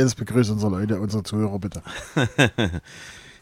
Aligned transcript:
Jetzt 0.00 0.16
begrüßt 0.16 0.50
unsere 0.50 0.70
Leute, 0.70 0.98
unsere 0.98 1.22
Zuhörer 1.22 1.58
bitte. 1.58 1.82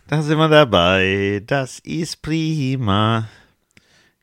da 0.09 0.23
sind 0.23 0.39
wir 0.39 0.49
dabei. 0.49 1.41
Das 1.47 1.79
ist 1.79 2.21
prima. 2.21 3.29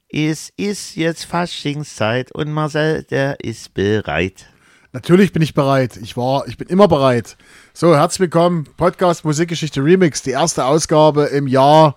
Es 0.09 0.51
ist 0.57 0.97
jetzt 0.97 1.23
Faschingszeit 1.23 2.33
und 2.33 2.51
Marcel, 2.51 3.03
der 3.03 3.39
ist 3.39 3.73
bereit. 3.73 4.47
Natürlich 4.91 5.31
bin 5.31 5.43
ich 5.43 5.53
bereit. 5.53 5.95
Ich 5.95 6.17
war, 6.17 6.45
ich 6.45 6.57
bin 6.57 6.67
immer 6.67 6.89
bereit. 6.89 7.37
So, 7.73 7.95
herzlich 7.95 8.19
willkommen. 8.19 8.65
Podcast 8.75 9.23
Musikgeschichte 9.23 9.81
Remix, 9.81 10.21
die 10.21 10.31
erste 10.31 10.65
Ausgabe 10.65 11.27
im 11.27 11.47
Jahr 11.47 11.95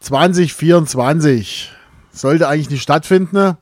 2024. 0.00 1.72
Sollte 2.12 2.46
eigentlich 2.46 2.68
nicht 2.68 2.82
stattfinden, 2.82 3.56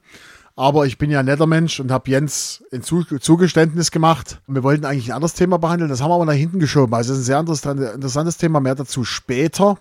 aber 0.61 0.85
ich 0.85 0.99
bin 0.99 1.11
ja 1.11 1.21
ein 1.21 1.25
netter 1.25 1.47
Mensch 1.47 1.81
und 1.81 1.91
habe 1.91 2.11
Jens 2.11 2.63
ein 2.71 2.83
Zugeständnis 2.83 3.91
gemacht. 3.91 4.43
Wir 4.47 4.63
wollten 4.63 4.85
eigentlich 4.85 5.09
ein 5.09 5.15
anderes 5.15 5.33
Thema 5.33 5.59
behandeln, 5.59 5.89
das 5.89 6.03
haben 6.03 6.11
wir 6.11 6.17
aber 6.17 6.27
nach 6.27 6.35
hinten 6.35 6.59
geschoben. 6.59 6.93
Also, 6.93 7.15
das 7.15 7.21
ist 7.23 7.31
ein 7.67 7.79
sehr 7.79 7.95
interessantes 7.95 8.37
Thema, 8.37 8.61
mehr 8.61 8.75
dazu 8.75 9.03
später. 9.03 9.79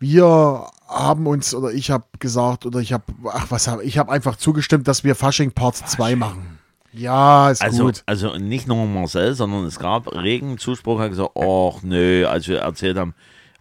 Wir 0.00 0.66
haben 0.88 1.28
uns, 1.28 1.54
oder 1.54 1.70
ich 1.70 1.92
habe 1.92 2.04
gesagt, 2.18 2.66
oder 2.66 2.80
ich 2.80 2.92
habe, 2.92 3.04
ach 3.32 3.46
was 3.50 3.70
ich 3.84 3.96
habe 3.96 4.10
einfach 4.10 4.34
zugestimmt, 4.34 4.88
dass 4.88 5.04
wir 5.04 5.14
Fasching 5.14 5.52
Part 5.52 5.76
2 5.76 6.16
machen. 6.16 6.58
Ja, 6.92 7.50
ist 7.50 7.62
also, 7.62 7.84
gut. 7.84 8.02
Also 8.06 8.36
nicht 8.38 8.66
nur 8.66 8.86
Marcel, 8.86 9.34
sondern 9.34 9.66
es 9.66 9.78
gab 9.78 10.12
regen 10.12 10.58
Zuspruch, 10.58 10.98
hat 10.98 11.10
gesagt, 11.10 11.30
ach 11.36 11.82
nö, 11.84 12.26
als 12.26 12.48
wir 12.48 12.58
erzählt 12.58 12.98
haben, 12.98 13.14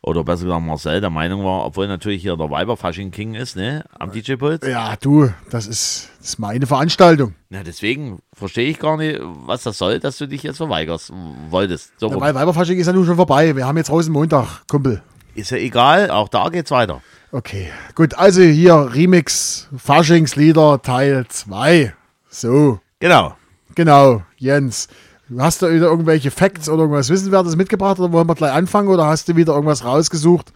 oder 0.06 0.24
besser 0.24 0.46
gesagt 0.46 0.64
Marcel 0.64 1.02
der 1.02 1.10
Meinung 1.10 1.44
war, 1.44 1.66
obwohl 1.66 1.88
natürlich 1.88 2.22
hier 2.22 2.38
der 2.38 2.50
Weiberfasching 2.50 3.10
King 3.10 3.34
ist, 3.34 3.56
ne, 3.56 3.84
am 3.98 4.12
DJ-Pult. 4.12 4.64
Ja, 4.64 4.96
du, 4.98 5.32
das 5.50 5.66
ist, 5.66 6.10
das 6.20 6.30
ist 6.30 6.40
meine 6.40 6.68
Veranstaltung. 6.68 7.34
Na, 7.50 7.64
deswegen 7.64 8.20
verstehe 8.32 8.70
ich 8.70 8.78
gar 8.78 8.98
nicht, 8.98 9.20
was 9.22 9.64
das 9.64 9.80
soll, 9.80 10.00
dass 10.00 10.18
du 10.20 10.28
dich 10.28 10.44
jetzt 10.44 10.58
verweigerst 10.58 11.12
wolltest. 11.50 11.92
So 11.98 12.10
ja, 12.10 12.20
weil 12.22 12.36
Weiberfasching 12.36 12.78
ist 12.78 12.86
ja 12.88 12.94
nun 12.94 13.06
schon 13.06 13.16
vorbei. 13.16 13.56
Wir 13.56 13.66
haben 13.66 13.78
jetzt 13.78 13.90
Rosenmontag, 13.90 14.68
Kumpel. 14.68 15.02
Ist 15.34 15.50
ja 15.50 15.58
egal, 15.58 16.12
auch 16.12 16.30
da 16.30 16.50
geht's 16.50 16.72
weiter. 16.72 17.02
Okay, 17.32 17.70
gut, 17.96 18.14
also 18.14 18.42
hier 18.42 18.94
Remix 18.94 19.68
Faschingslieder 19.76 20.82
Teil 20.84 21.26
2. 21.28 21.94
So. 22.30 22.80
Genau. 23.00 23.36
Genau, 23.74 24.24
Jens. 24.38 24.88
Hast 25.38 25.62
du 25.62 25.72
wieder 25.72 25.88
irgendwelche 25.88 26.30
Facts 26.30 26.70
oder 26.70 26.84
irgendwas 26.84 27.10
Wissenswertes 27.10 27.56
mitgebracht 27.56 28.00
oder 28.00 28.12
wollen 28.12 28.28
wir 28.28 28.36
gleich 28.36 28.54
anfangen 28.54 28.90
oder 28.90 29.08
hast 29.08 29.28
du 29.28 29.36
wieder 29.36 29.54
irgendwas 29.54 29.84
rausgesucht? 29.84 30.54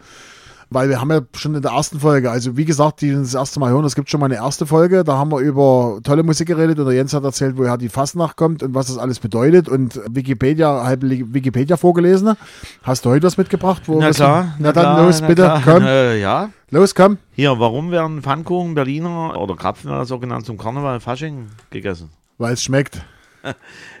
Weil 0.72 0.88
wir 0.88 1.00
haben 1.00 1.10
ja 1.10 1.22
schon 1.34 1.56
in 1.56 1.62
der 1.62 1.72
ersten 1.72 1.98
Folge, 1.98 2.30
also 2.30 2.56
wie 2.56 2.64
gesagt, 2.64 3.00
die 3.00 3.12
das 3.12 3.34
erste 3.34 3.58
Mal 3.58 3.70
hören, 3.70 3.84
es 3.84 3.96
gibt 3.96 4.08
schon 4.08 4.20
mal 4.20 4.26
eine 4.26 4.36
erste 4.36 4.66
Folge, 4.66 5.02
da 5.02 5.14
haben 5.16 5.32
wir 5.32 5.40
über 5.40 5.98
tolle 6.04 6.22
Musik 6.22 6.46
geredet 6.46 6.78
und 6.78 6.84
der 6.84 6.94
Jens 6.94 7.12
hat 7.12 7.24
erzählt, 7.24 7.58
woher 7.58 7.76
die 7.76 7.88
Fastnacht 7.88 8.36
kommt 8.36 8.62
und 8.62 8.72
was 8.72 8.86
das 8.86 8.96
alles 8.96 9.18
bedeutet 9.18 9.68
und 9.68 10.00
Wikipedia, 10.08 10.84
halb 10.84 11.02
Wikipedia 11.02 11.76
vorgelesen. 11.76 12.36
Hast 12.84 13.04
du 13.04 13.10
heute 13.10 13.26
was 13.26 13.36
mitgebracht? 13.36 13.82
na 13.88 14.10
klar. 14.10 14.54
Na, 14.60 14.68
na 14.68 14.72
dann 14.72 14.84
klar, 14.84 15.02
los, 15.06 15.20
bitte, 15.22 15.42
klar. 15.42 15.62
komm. 15.64 15.82
Äh, 15.82 16.20
ja. 16.20 16.50
Los, 16.70 16.94
komm. 16.94 17.18
Hier, 17.32 17.58
warum 17.58 17.90
werden 17.90 18.22
Pfannkuchen 18.22 18.76
Berliner 18.76 19.36
oder 19.40 19.56
Krapfen 19.56 20.04
so 20.04 20.20
genannt 20.20 20.46
zum 20.46 20.56
Karneval 20.56 21.00
Fasching 21.00 21.48
gegessen? 21.70 22.10
Weil 22.38 22.52
es 22.52 22.62
schmeckt. 22.62 23.02
Dann 23.42 23.54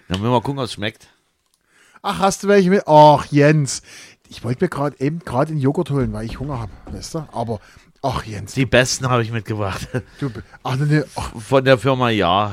müssen 0.08 0.22
wir 0.22 0.30
mal 0.30 0.40
gucken, 0.42 0.58
was 0.58 0.70
es 0.70 0.74
schmeckt. 0.74 1.08
Ach, 2.02 2.18
hast 2.18 2.42
du 2.42 2.48
welche 2.48 2.70
mit? 2.70 2.82
Ach, 2.86 3.26
Jens. 3.26 3.82
Ich 4.28 4.44
wollte 4.44 4.64
mir 4.64 4.68
gerade 4.68 4.98
eben 5.00 5.18
gerade 5.20 5.50
einen 5.50 5.60
Joghurt 5.60 5.90
holen, 5.90 6.12
weil 6.12 6.24
ich 6.24 6.38
Hunger 6.38 6.60
habe, 6.60 6.72
weißt 6.92 7.14
du? 7.14 7.28
Aber, 7.32 7.60
ach 8.00 8.24
Jens. 8.24 8.54
Die 8.54 8.64
besten 8.64 9.08
habe 9.08 9.22
ich 9.22 9.32
mitgebracht. 9.32 9.88
Du, 10.18 10.30
ach, 10.62 10.76
ne, 10.76 11.04
ach. 11.16 11.32
Von 11.38 11.64
der 11.64 11.78
Firma 11.78 12.10
Ja. 12.10 12.52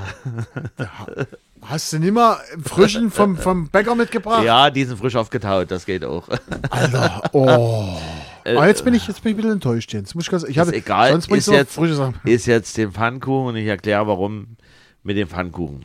Hast 1.62 1.92
du 1.92 2.00
nicht 2.00 2.14
mal 2.14 2.38
frischen 2.64 3.12
vom, 3.12 3.36
vom 3.36 3.68
Bäcker 3.70 3.94
mitgebracht? 3.96 4.44
Ja, 4.44 4.70
die 4.70 4.86
sind 4.86 4.97
frisch 4.97 5.16
aufgetaut, 5.16 5.70
das 5.70 5.86
geht 5.86 6.06
auch. 6.06 6.28
Alter, 6.70 7.24
oh. 7.34 7.97
Ah, 8.56 8.66
jetzt 8.66 8.86
bin 8.86 8.94
ich, 8.94 9.06
jetzt 9.06 9.22
bin 9.24 9.31
ich 9.31 9.34
ein 9.34 9.42
bisschen 9.42 9.52
enttäuscht, 9.53 9.92
Jens. 9.92 10.16
Muss 10.16 10.24
ich 10.24 10.31
ganz, 10.31 10.44
ich 10.44 10.56
ist 10.56 10.72
egal, 10.72 11.12
sonst 11.12 11.30
ist 11.30 11.47
jetzt, 11.47 11.78
ist 12.24 12.46
jetzt 12.46 12.78
den 12.78 12.94
Pfannkuchen 12.94 13.47
und 13.47 13.56
ich 13.58 13.68
erkläre, 13.68 14.08
warum 14.08 14.56
mit 15.03 15.18
dem 15.18 15.28
Pfannkuchen. 15.28 15.84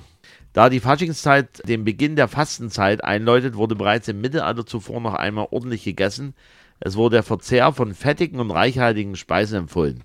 Da 0.53 0.69
die 0.69 0.81
Faschingszeit 0.81 1.67
den 1.67 1.85
Beginn 1.85 2.17
der 2.17 2.29
Fastenzeit 2.29 3.03
einläutet, 3.03 3.57
wurde 3.57 3.75
bereits 3.75 4.09
im 4.09 4.21
Mittelalter 4.21 4.67
zuvor 4.67 5.01
noch 5.01 5.15
einmal 5.15 5.49
ordentlich 5.51 5.85
gegessen. 5.85 6.35
Es 6.79 6.97
wurde 6.97 7.17
der 7.17 7.23
Verzehr 7.23 7.73
von 7.73 7.95
fettigen 7.95 8.39
und 8.39 8.51
reichhaltigen 8.51 9.17
Speisen 9.17 9.61
empfohlen. 9.61 10.05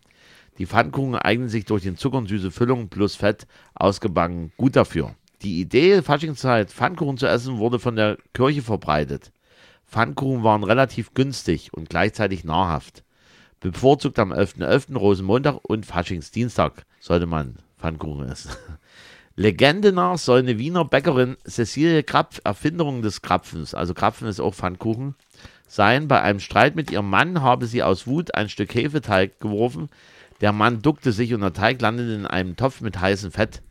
Die 0.58 0.66
Pfannkuchen 0.66 1.16
eignen 1.16 1.50
sich 1.50 1.66
durch 1.66 1.84
den 1.84 1.98
Zucker 1.98 2.18
und 2.18 2.30
süße 2.30 2.52
Füllung 2.52 2.88
plus 2.90 3.16
Fett 3.16 3.46
ausgebacken 3.76 4.52
gut 4.58 4.76
dafür. 4.76 5.16
Die 5.42 5.60
Idee, 5.60 6.02
Faschingszeit 6.02 6.72
Pfannkuchen 6.72 7.18
zu 7.18 7.28
essen, 7.28 7.58
wurde 7.58 7.78
von 7.78 7.96
der 7.96 8.18
Kirche 8.34 8.62
verbreitet. 8.62 9.32
Pfannkuchen 9.86 10.44
waren 10.44 10.64
relativ 10.64 11.14
günstig 11.14 11.74
und 11.74 11.90
gleichzeitig 11.90 12.44
nahrhaft. 12.44 13.04
Bevorzugt 13.60 14.18
am 14.20 14.32
11.11., 14.32 14.94
.11., 14.94 14.98
Rosenmontag 14.98 15.60
und 15.64 15.86
Faschingsdienstag 15.86 16.86
sollte 17.00 17.26
man 17.26 17.58
Pfannkuchen 17.78 18.30
essen. 18.30 18.52
Legende 19.40 19.94
nach 19.94 20.18
soll 20.18 20.40
eine 20.40 20.58
Wiener 20.58 20.84
Bäckerin 20.84 21.38
Cecilie 21.48 22.02
Krapf, 22.02 22.42
Erfinderung 22.44 23.04
des 23.04 23.22
Krapfens, 23.22 23.76
also 23.76 23.94
Krapfen 23.94 24.28
ist 24.28 24.40
auch 24.40 24.56
Pfannkuchen, 24.56 25.14
sein. 25.68 26.08
Bei 26.08 26.24
einem 26.24 26.40
Streit 26.40 26.76
mit 26.76 26.90
ihrem 26.90 27.08
Mann 27.08 27.44
habe 27.44 27.68
sie 27.68 27.84
aus 27.84 28.08
Wut 28.08 28.34
ein 28.34 28.50
Stück 28.50 28.74
Hefeteig 28.74 29.40
geworfen. 29.40 29.90
Der 30.42 30.54
Mann 30.54 30.82
duckte 30.82 31.12
sich 31.12 31.36
und 31.36 31.42
der 31.42 31.54
Teig 31.54 31.80
landete 31.80 32.14
in 32.14 32.26
einem 32.26 32.56
Topf 32.56 32.82
mit 32.82 33.00
heißem 33.00 33.32
Fett. 33.32 33.62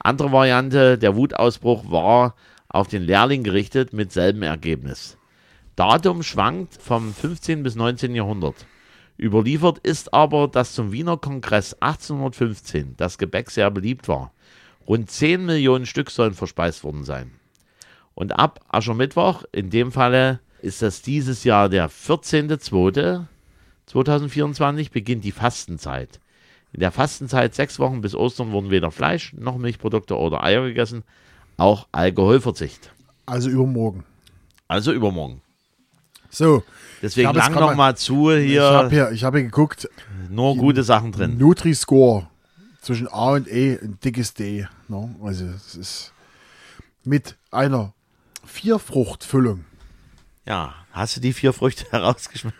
Andere 0.00 0.32
Variante, 0.32 0.98
der 0.98 1.14
Wutausbruch 1.14 1.88
war 1.88 2.34
auf 2.68 2.88
den 2.88 3.02
Lehrling 3.02 3.44
gerichtet 3.44 3.92
mit 3.92 4.10
selben 4.10 4.42
Ergebnis. 4.42 5.16
Datum 5.76 6.24
schwankt 6.24 6.82
vom 6.82 7.14
15. 7.14 7.62
bis 7.62 7.76
19. 7.76 8.12
Jahrhundert. 8.12 8.66
Überliefert 9.20 9.78
ist 9.78 10.12
aber, 10.12 10.48
dass 10.48 10.74
zum 10.74 10.90
Wiener 10.90 11.16
Kongress 11.16 11.74
1815 11.74 12.94
das 12.96 13.18
Gebäck 13.18 13.52
sehr 13.52 13.70
beliebt 13.70 14.08
war. 14.08 14.32
Rund 14.88 15.10
10 15.10 15.44
Millionen 15.44 15.84
Stück 15.86 16.10
sollen 16.10 16.34
verspeist 16.34 16.84
worden 16.84 17.02
sein. 17.04 17.32
Und 18.14 18.38
ab 18.38 18.60
Aschermittwoch, 18.68 19.42
in 19.52 19.70
dem 19.70 19.90
Falle 19.92 20.40
ist 20.62 20.82
das 20.82 21.02
dieses 21.02 21.44
Jahr 21.44 21.68
der 21.68 21.90
14.02.2024, 21.90 24.90
beginnt 24.90 25.22
die 25.24 25.32
Fastenzeit. 25.32 26.18
In 26.72 26.80
der 26.80 26.90
Fastenzeit 26.92 27.54
sechs 27.54 27.78
Wochen 27.78 28.00
bis 28.00 28.14
Ostern 28.14 28.52
wurden 28.52 28.70
weder 28.70 28.90
Fleisch 28.90 29.34
noch 29.34 29.58
Milchprodukte 29.58 30.16
oder 30.16 30.42
Eier 30.42 30.62
gegessen, 30.62 31.04
auch 31.56 31.86
Alkoholverzicht. 31.92 32.90
Also 33.26 33.50
übermorgen. 33.50 34.04
Also 34.68 34.92
übermorgen. 34.92 35.42
So. 36.30 36.62
Deswegen 37.02 37.34
lang 37.34 37.52
noch 37.54 37.74
mal 37.74 37.94
zu 37.96 38.32
hier. 38.32 38.42
Ich 38.44 38.60
habe 38.60 38.90
hier, 38.90 39.10
hab 39.10 39.34
hier 39.34 39.44
geguckt. 39.44 39.88
Nur 40.30 40.56
gute 40.56 40.82
Sachen 40.82 41.12
drin. 41.12 41.36
Nutri-Score 41.38 42.26
zwischen 42.86 43.08
A 43.08 43.32
und 43.32 43.48
E 43.48 43.78
ein 43.82 43.98
dickes 44.02 44.32
D. 44.34 44.66
Ne? 44.86 45.14
Also 45.20 45.44
es 45.46 45.74
ist 45.74 46.12
mit 47.04 47.36
einer 47.50 47.92
Vierfruchtfüllung. 48.44 49.64
Ja, 50.46 50.72
hast 50.92 51.16
du 51.16 51.20
die 51.20 51.32
vier 51.32 51.52
Früchte 51.52 51.84
herausgeschmeckt? 51.90 52.56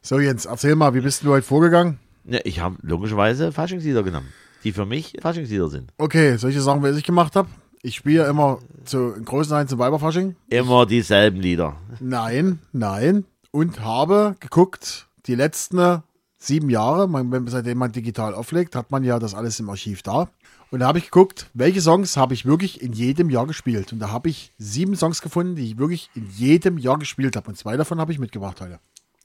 so 0.00 0.18
Jens, 0.18 0.46
erzähl 0.46 0.74
mal, 0.76 0.94
wie 0.94 1.02
bist 1.02 1.22
du 1.22 1.30
heute 1.30 1.46
vorgegangen? 1.46 1.98
Ja, 2.24 2.40
ich 2.44 2.60
habe 2.60 2.76
logischerweise 2.80 3.52
Faschingslieder 3.52 4.02
genommen, 4.02 4.32
die 4.64 4.72
für 4.72 4.86
mich 4.86 5.14
Faschingslieder 5.20 5.68
sind. 5.68 5.92
Okay, 5.98 6.38
solche 6.38 6.62
Sachen, 6.62 6.82
was 6.82 6.96
ich 6.96 7.04
gemacht 7.04 7.36
habe? 7.36 7.50
Ich 7.82 7.96
spiele 7.96 8.26
immer 8.26 8.60
zu 8.86 9.12
großen 9.12 9.50
Teil 9.50 9.68
zum 9.68 9.78
Weiberfasching. 9.78 10.36
Immer 10.48 10.86
dieselben 10.86 11.40
Lieder. 11.40 11.76
Nein, 12.00 12.60
nein. 12.72 13.26
Und 13.50 13.80
habe 13.80 14.36
geguckt, 14.40 15.06
die 15.26 15.34
letzten 15.34 16.02
sieben 16.38 16.70
Jahre, 16.70 17.08
man, 17.08 17.46
seitdem 17.48 17.78
man 17.78 17.92
digital 17.92 18.34
auflegt, 18.34 18.76
hat 18.76 18.90
man 18.90 19.04
ja 19.04 19.18
das 19.18 19.34
alles 19.34 19.58
im 19.60 19.70
Archiv 19.70 20.02
da. 20.02 20.28
Und 20.70 20.80
da 20.80 20.88
habe 20.88 20.98
ich 20.98 21.04
geguckt, 21.04 21.48
welche 21.54 21.80
Songs 21.80 22.16
habe 22.16 22.34
ich 22.34 22.44
wirklich 22.44 22.82
in 22.82 22.92
jedem 22.92 23.30
Jahr 23.30 23.46
gespielt. 23.46 23.92
Und 23.92 24.00
da 24.00 24.10
habe 24.10 24.28
ich 24.28 24.52
sieben 24.58 24.96
Songs 24.96 25.22
gefunden, 25.22 25.54
die 25.54 25.66
ich 25.66 25.78
wirklich 25.78 26.10
in 26.14 26.28
jedem 26.30 26.78
Jahr 26.78 26.98
gespielt 26.98 27.36
habe. 27.36 27.48
Und 27.48 27.56
zwei 27.56 27.76
davon 27.76 28.00
habe 28.00 28.12
ich 28.12 28.18
mitgebracht 28.18 28.60
heute. 28.60 28.80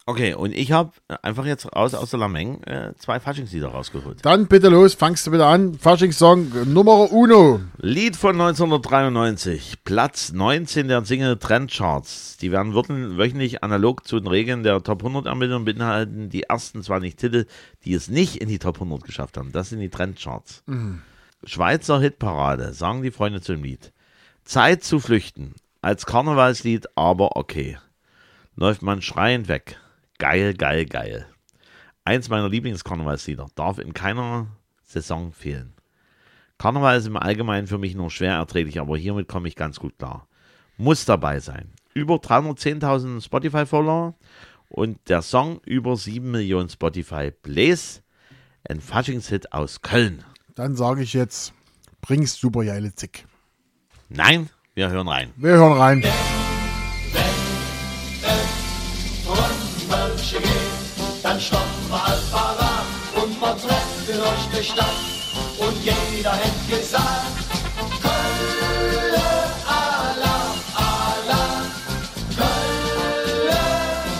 Okay, 0.08 0.34
und 0.34 0.52
ich 0.52 0.72
habe 0.72 0.92
einfach 1.22 1.46
jetzt 1.46 1.76
raus 1.76 1.94
aus 1.94 2.10
der 2.10 2.20
Lameng 2.20 2.64
äh, 2.64 2.94
zwei 2.98 3.20
Faschingslieder 3.20 3.68
rausgeholt. 3.68 4.26
Dann 4.26 4.48
bitte 4.48 4.70
los, 4.70 4.96
fangst 4.96 5.28
du 5.28 5.32
wieder 5.32 5.46
an. 5.46 5.76
Faschingssong 5.76 6.74
Nummer 6.74 7.12
Uno. 7.12 7.62
Lied 7.78 8.16
von 8.16 8.32
1993, 8.32 9.84
Platz 9.84 10.32
19 10.32 10.88
der 10.88 11.06
Single 11.06 11.38
Trendcharts. 11.38 12.38
Die 12.38 12.52
werden 12.52 12.74
wöchentlich 12.74 13.64
analog 13.64 14.08
zu 14.08 14.20
den 14.20 14.28
Regeln 14.28 14.64
der 14.64 14.82
Top 14.82 15.02
100 15.04 15.28
Ermittlungen 15.28 15.66
beinhalten. 15.66 16.30
Die 16.30 16.44
ersten 16.44 16.82
zwar 16.82 17.00
nicht 17.00 17.20
Titel, 17.20 17.46
die 17.86 17.94
es 17.94 18.08
nicht 18.08 18.38
in 18.38 18.50
die 18.50 18.60
Top 18.60 18.78
100 18.78 19.04
geschafft 19.04 19.38
haben. 19.38 19.52
Das 19.52 19.70
sind 19.70 19.82
die 19.82 19.90
Trendcharts. 19.90 20.64
Mhm. 20.66 21.04
Schweizer 21.44 22.00
Hitparade, 22.00 22.74
sagen 22.74 23.04
die 23.04 23.12
Freunde 23.12 23.42
zu 23.42 23.54
dem 23.54 23.64
Lied. 23.64 23.94
Zeit 24.46 24.84
zu 24.84 25.00
flüchten. 25.00 25.54
Als 25.82 26.08
Karnevalslied, 26.08 26.88
aber 26.96 27.36
okay. 27.36 27.78
Läuft 28.56 28.82
man 28.82 29.04
schreiend 29.04 29.48
weg. 29.48 29.78
Geil, 30.22 30.54
geil, 30.54 30.86
geil. 30.86 31.26
Eins 32.04 32.30
meiner 32.30 32.48
Lieblingskarnevalslieder 32.48 33.48
darf 33.56 33.80
in 33.80 33.96
keiner 33.96 34.46
Saison 34.84 35.32
fehlen. 35.32 35.74
Karneval 36.60 37.00
ist 37.00 37.08
im 37.08 37.18
Allgemeinen 37.18 37.66
für 37.66 37.80
mich 37.80 37.96
nur 37.96 38.12
schwer 38.12 38.36
erträglich, 38.36 38.80
aber 38.80 38.96
hiermit 38.98 39.28
komme 39.28 39.48
ich 39.48 39.56
ganz 39.56 39.80
gut 39.80 39.98
klar. 39.98 40.28
muss 40.78 41.06
dabei 41.06 41.40
sein. 41.40 41.74
Über 41.96 42.18
310.000 42.18 43.26
Spotify-Follower 43.26 44.14
und 44.70 45.00
der 45.10 45.24
Song 45.24 45.60
über 45.66 45.98
7 45.98 46.30
Millionen 46.30 46.70
Spotify-Plays. 46.70 48.04
Ein 48.70 48.80
Faschingshit 48.80 49.54
aus 49.54 49.82
Köln. 49.82 50.24
Dann 50.54 50.76
sage 50.76 51.02
ich 51.02 51.14
jetzt, 51.14 51.52
bring's 52.00 52.36
super 52.36 52.64
geile 52.64 52.94
Zick. 52.94 53.26
Nein, 54.08 54.52
wir 54.76 54.92
hören 54.92 55.08
rein. 55.08 55.34
Wir 55.36 55.54
hören 55.54 55.80
rein. 55.80 56.04
Dann 61.24 61.40
stoppen 61.40 61.90
wir 61.90 62.04
Alpara 62.04 62.84
und 63.22 63.40
man 63.40 63.58
treffen 63.58 64.06
durch 64.08 64.60
die 64.60 64.64
Stadt 64.64 65.00
und 65.60 65.78
jeder 65.84 66.34
hätte 66.34 66.78
gesagt, 66.78 67.38
Kölle, 68.02 69.30
Alarm, 69.66 70.58
Alarm, 70.76 71.66
Kölle, 72.36 73.60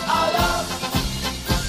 Alarm. 0.08 0.66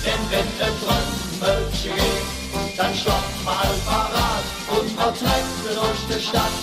Denn 0.05 0.23
wenn 0.31 0.49
der 0.59 0.73
Trommelchen 0.81 1.95
geht, 1.97 2.79
dann 2.79 2.95
stoppen 2.95 3.45
wir 3.45 3.53
Alpara 3.53 4.31
und 4.77 4.97
man 4.97 5.15
treffen 5.15 5.63
durch 5.75 6.19
die 6.19 6.23
Stadt 6.23 6.57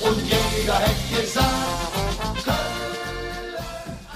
und 0.00 0.18
jeder 0.22 0.78
hätte 0.78 1.20
gesagt, 1.22 1.47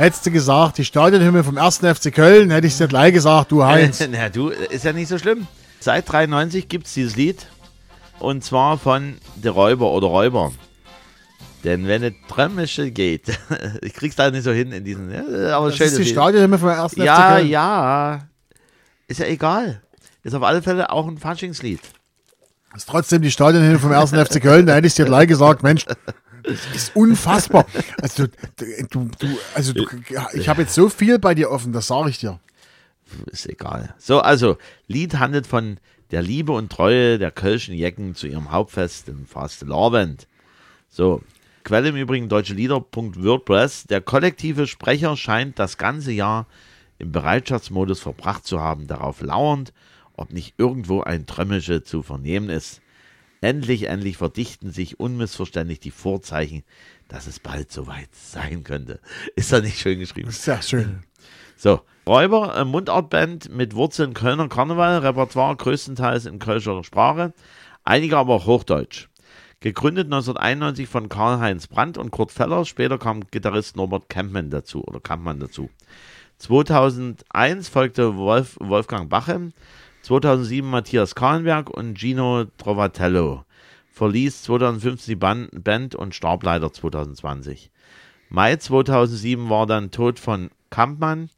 Hättest 0.03 0.27
du 0.27 0.33
gesagt, 0.33 0.79
die 0.79 0.85
Stadionhymne 0.85 1.45
vom 1.45 1.57
1. 1.57 1.77
FC 1.77 2.13
Köln, 2.13 2.51
hätte 2.51 2.67
ich 2.67 2.73
es 2.73 2.79
dir 2.79 2.89
gleich 2.89 3.15
gesagt, 3.15 3.53
du 3.53 3.63
Heinz. 3.63 4.03
Na 4.11 4.29
du, 4.31 4.49
ist 4.49 4.85
ja 4.85 4.93
nicht 4.93 5.07
so 5.07 5.17
schlimm. 5.17 5.47
Seit 5.79 6.11
93 6.11 6.67
gibt 6.67 6.89
es 6.89 6.95
dieses 6.95 7.15
Lied. 7.15 7.47
Und 8.19 8.43
zwar 8.43 8.79
von 8.79 9.19
Der 9.37 9.53
Räuber 9.53 9.93
oder 9.93 10.09
Räuber. 10.09 10.51
Denn 11.63 11.87
wenn 11.87 12.03
es 12.03 12.15
Trömmische 12.27 12.91
geht, 12.91 13.29
ich 13.81 13.95
krieg's 13.95 14.17
da 14.17 14.29
nicht 14.33 14.43
so 14.43 14.51
hin 14.51 14.73
in 14.73 14.83
diesen, 14.85 15.09
ja, 15.13 15.57
aber 15.57 15.69
das 15.69 15.77
schön. 15.77 15.87
ist 15.87 15.99
die 15.99 16.07
Stadionhymne 16.07 16.59
vom 16.59 16.71
1. 16.71 16.95
FC 16.95 16.99
Ja, 16.99 17.37
Köln. 17.37 17.49
ja. 17.49 18.19
Ist 19.07 19.21
ja 19.21 19.27
egal. 19.27 19.83
Ist 20.25 20.35
auf 20.35 20.43
alle 20.43 20.63
Fälle 20.63 20.91
auch 20.91 21.07
ein 21.07 21.19
Faschingslied. 21.19 21.79
Ist 22.75 22.89
trotzdem 22.89 23.23
die 23.23 23.31
Stadionhymne 23.31 23.79
vom 23.79 23.93
1. 23.93 24.11
FC 24.11 24.43
Köln, 24.43 24.67
da 24.67 24.75
hätte 24.75 24.89
ich 24.89 24.95
dir 24.95 25.05
gleich 25.05 25.29
gesagt, 25.29 25.63
Mensch. 25.63 25.87
Das 26.43 26.67
ist 26.75 26.97
unfassbar. 26.97 27.67
Also, 28.01 28.27
du, 28.91 29.11
du, 29.19 29.39
also 29.55 29.73
du, 29.73 29.87
ich 30.35 30.49
habe 30.49 30.63
jetzt 30.63 30.75
so 30.75 30.89
viel 30.89 31.19
bei 31.19 31.35
dir 31.35 31.51
offen, 31.51 31.73
das 31.73 31.87
sage 31.87 32.11
ich 32.11 32.19
dir. 32.19 32.41
Ist 33.27 33.49
egal. 33.49 33.95
So, 33.99 34.21
also, 34.21 34.57
Lied 34.87 35.19
handelt 35.19 35.47
von 35.47 35.79
der 36.11 36.23
Liebe 36.23 36.53
und 36.53 36.71
Treue 36.71 37.19
der 37.19 37.31
Kölschen 37.31 37.75
Jecken 37.75 38.15
zu 38.15 38.27
ihrem 38.27 38.51
Hauptfest 38.51 39.09
im 39.09 39.27
Fastelavend. 39.27 40.27
So, 40.89 41.23
Quelle 41.65 41.91
im 41.91 41.97
Übrigen 41.97 42.29
deutsche 42.29 42.55
Lieder.wordpress. 42.55 43.85
Der 43.85 44.01
kollektive 44.01 44.67
Sprecher 44.67 45.17
scheint 45.17 45.59
das 45.59 45.79
ganze 45.79 46.11
Jahr 46.11 46.47
im 46.99 47.13
Bereitschaftsmodus 47.13 48.01
verbracht 48.01 48.45
zu 48.45 48.61
haben, 48.61 48.89
darauf 48.89 49.23
lauernd, 49.23 49.73
ob 50.15 50.33
nicht 50.33 50.55
irgendwo 50.59 51.03
ein 51.03 51.27
Trömmische 51.27 51.85
zu 51.85 52.03
vernehmen 52.03 52.51
ist. 52.51 52.81
Endlich, 53.43 53.89
endlich 53.89 54.17
verdichten 54.17 54.71
sich 54.71 55.01
unmissverständlich 55.01 55.81
die 55.81 55.91
Vorzeichen, 55.91 56.63
dass 57.09 57.27
es 57.27 57.41
bald 57.41 57.73
soweit 57.73 58.09
sein 58.15 58.63
könnte. 58.63 59.01
Ist 59.35 59.53
da 59.53 59.61
nicht 59.61 59.81
schön 59.81 59.99
geschrieben? 59.99 60.31
Sehr 60.31 60.63
schön. 60.63 61.03
So, 61.57 61.81
Räuber, 62.07 62.57
äh, 62.57 62.65
Mundartband 62.65 63.51
mit 63.51 63.75
Wurzeln 63.75 64.15
Kölner 64.15 64.49
Karneval, 64.49 64.99
Repertoire 64.99 65.57
größtenteils 65.57 66.27
in 66.27 66.39
kölscher 66.39 66.85
Sprache, 66.85 67.35
einige 67.83 68.17
aber 68.17 68.35
auch 68.35 68.47
Hochdeutsch. 68.47 69.09
Gegründet 69.59 70.07
1991 70.07 70.89
von 70.89 71.09
Karl-Heinz 71.09 71.67
Brandt 71.67 71.99
und 71.99 72.13
Kurt 72.13 72.31
Feller, 72.31 72.65
später 72.65 72.97
kam 72.97 73.27
Gitarrist 73.29 73.77
Norbert 73.77 74.09
Campmann 74.09 74.51
dazu 74.51 74.85
oder 74.85 75.01
Kampmann 75.01 75.41
dazu. 75.41 75.69
2001 76.39 77.69
folgte 77.69 78.17
Wolf, 78.17 78.57
Wolfgang 78.61 79.09
Bache, 79.09 79.53
2007 80.03 80.69
Matthias 80.69 81.15
Kahlenberg 81.15 81.71
und 81.71 81.97
Gino 81.97 82.47
Trovatello. 82.59 83.45
Verließ 83.93 84.43
2015 84.43 85.13
die 85.13 85.17
Ban 85.17 85.49
Band 85.53 85.95
und 85.95 86.13
starb 86.13 86.43
leider 86.43 86.73
2020. 86.73 87.71
Mai 88.29 88.57
2007 88.57 89.49
war 89.49 89.67
dann 89.67 89.93
Tod 89.93 90.19
von 90.19 90.51
Kampmann 90.71 91.31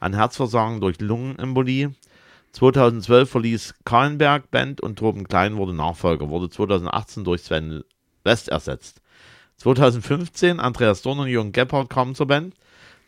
an 0.00 0.14
Herzversagen 0.14 0.80
durch 0.80 0.98
Lungenembolie. 0.98 1.92
2012 2.52 3.28
verließ 3.28 3.74
Kahlenberg 3.84 4.50
Band 4.50 4.80
und 4.80 4.98
Toben 4.98 5.28
Klein 5.28 5.58
wurde 5.58 5.74
Nachfolger, 5.74 6.30
wurde 6.30 6.48
2018 6.48 7.22
durch 7.22 7.42
Sven 7.42 7.84
West 8.24 8.48
ersetzt. 8.48 9.02
2015 9.58 10.58
Andreas 10.58 11.02
Dorn 11.02 11.18
und 11.18 11.28
Jürgen 11.28 11.52
Gebhardt 11.52 11.90
kamen 11.90 12.14
zur 12.14 12.28
Band. 12.28 12.54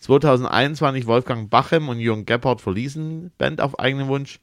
2021 0.01 1.07
Wolfgang 1.07 1.49
Bachem 1.49 1.89
und 1.89 1.99
Jürgen 1.99 2.27
Gebhardt 2.27 2.61
verließen 2.61 3.33
Band 3.39 3.63
auf 3.63 3.79
eigenen 3.79 4.09
Wunsch. 4.09 4.39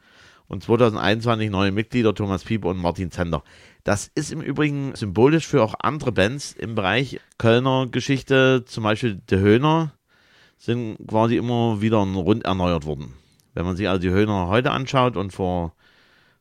Und 0.47 0.63
2021 0.63 1.50
neue 1.50 1.71
Mitglieder 1.71 2.13
Thomas 2.13 2.44
Pieper 2.44 2.69
und 2.69 2.77
Martin 2.77 3.12
Zender. 3.12 3.44
Das 3.83 4.12
ist 4.13 4.31
im 4.31 4.42
Übrigen 4.42 4.95
symbolisch 4.95 5.47
für 5.47 5.63
auch 5.63 5.75
andere 5.80 6.12
Bands 6.12 6.53
im 6.53 6.75
Bereich 6.75 7.19
Kölner 7.38 7.88
Geschichte, 7.88 8.63
zum 8.65 8.83
Beispiel 8.83 9.21
De 9.30 9.39
Höhner, 9.39 9.94
sind 10.57 10.97
quasi 11.07 11.38
immer 11.38 11.81
wieder 11.81 11.97
rund 11.97 12.45
erneuert 12.45 12.86
worden. 12.86 13.13
Wenn 13.53 13.65
man 13.65 13.75
sich 13.75 13.88
also 13.88 14.01
die 14.01 14.09
Höhner 14.09 14.47
heute 14.47 14.71
anschaut 14.71 15.18
und 15.18 15.31
vor 15.31 15.73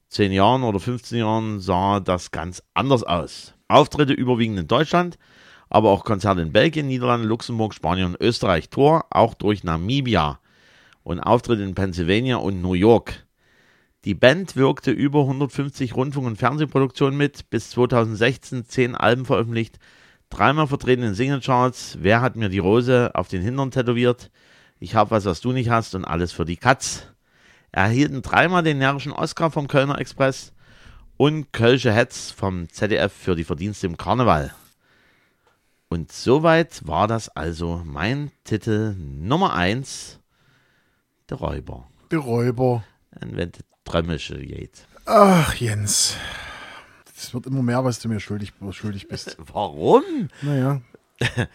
10 0.08 0.32
Jahren 0.32 0.62
oder 0.62 0.80
15 0.80 1.18
Jahren 1.18 1.60
sah 1.60 2.00
das 2.00 2.30
ganz 2.30 2.62
anders 2.74 3.02
aus. 3.02 3.54
Auftritte 3.68 4.12
überwiegend 4.12 4.58
in 4.58 4.68
Deutschland, 4.68 5.18
aber 5.68 5.90
auch 5.90 6.04
Konzerte 6.04 6.40
in 6.40 6.52
Belgien, 6.52 6.86
Niederlande, 6.86 7.26
Luxemburg, 7.26 7.74
Spanien 7.74 8.08
und 8.08 8.20
Österreich. 8.20 8.68
Tour 8.68 9.06
auch 9.10 9.34
durch 9.34 9.64
Namibia 9.64 10.38
und 11.02 11.20
Auftritte 11.20 11.62
in 11.62 11.74
Pennsylvania 11.74 12.36
und 12.36 12.62
New 12.62 12.74
York. 12.74 13.23
Die 14.04 14.14
Band 14.14 14.54
wirkte 14.54 14.90
über 14.90 15.20
150 15.20 15.94
Rundfunk- 15.94 16.26
und 16.26 16.36
Fernsehproduktionen 16.36 17.16
mit, 17.16 17.48
bis 17.48 17.70
2016 17.70 18.66
10 18.66 18.94
Alben 18.94 19.24
veröffentlicht, 19.24 19.78
dreimal 20.28 20.66
vertreten 20.66 21.04
in 21.04 21.14
Singlecharts, 21.14 21.98
Wer 22.02 22.20
hat 22.20 22.36
mir 22.36 22.50
die 22.50 22.58
Rose 22.58 23.12
auf 23.14 23.28
den 23.28 23.40
Hintern 23.40 23.70
tätowiert, 23.70 24.30
Ich 24.78 24.94
hab 24.94 25.10
was, 25.10 25.24
was 25.24 25.40
du 25.40 25.52
nicht 25.52 25.70
hast 25.70 25.94
und 25.94 26.04
alles 26.04 26.32
für 26.32 26.44
die 26.44 26.58
Katz. 26.58 27.06
Erhielten 27.72 28.20
dreimal 28.20 28.62
den 28.62 28.76
närrischen 28.76 29.12
Oscar 29.12 29.50
vom 29.50 29.68
Kölner 29.68 29.98
Express 29.98 30.52
und 31.16 31.52
Kölsche 31.52 31.92
Hetz 31.92 32.30
vom 32.30 32.68
ZDF 32.68 33.12
für 33.12 33.34
die 33.34 33.44
Verdienste 33.44 33.86
im 33.86 33.96
Karneval. 33.96 34.54
Und 35.88 36.12
soweit 36.12 36.86
war 36.86 37.08
das 37.08 37.30
also 37.30 37.80
mein 37.86 38.32
Titel 38.44 38.94
Nummer 38.98 39.54
1, 39.54 40.20
Der 41.30 41.38
Räuber. 41.38 41.88
Der 42.10 42.18
Räuber. 42.18 42.84
Und 43.20 43.36
wenn 43.36 43.52
der 43.52 43.62
Trömmische 43.84 44.38
geht. 44.38 44.86
Ach, 45.06 45.54
Jens. 45.54 46.16
Es 47.16 47.32
wird 47.32 47.46
immer 47.46 47.62
mehr, 47.62 47.84
was 47.84 48.00
du 48.00 48.08
mir 48.08 48.20
schuldig, 48.20 48.52
schuldig 48.70 49.08
bist. 49.08 49.36
Warum? 49.52 50.02
Naja. 50.42 50.80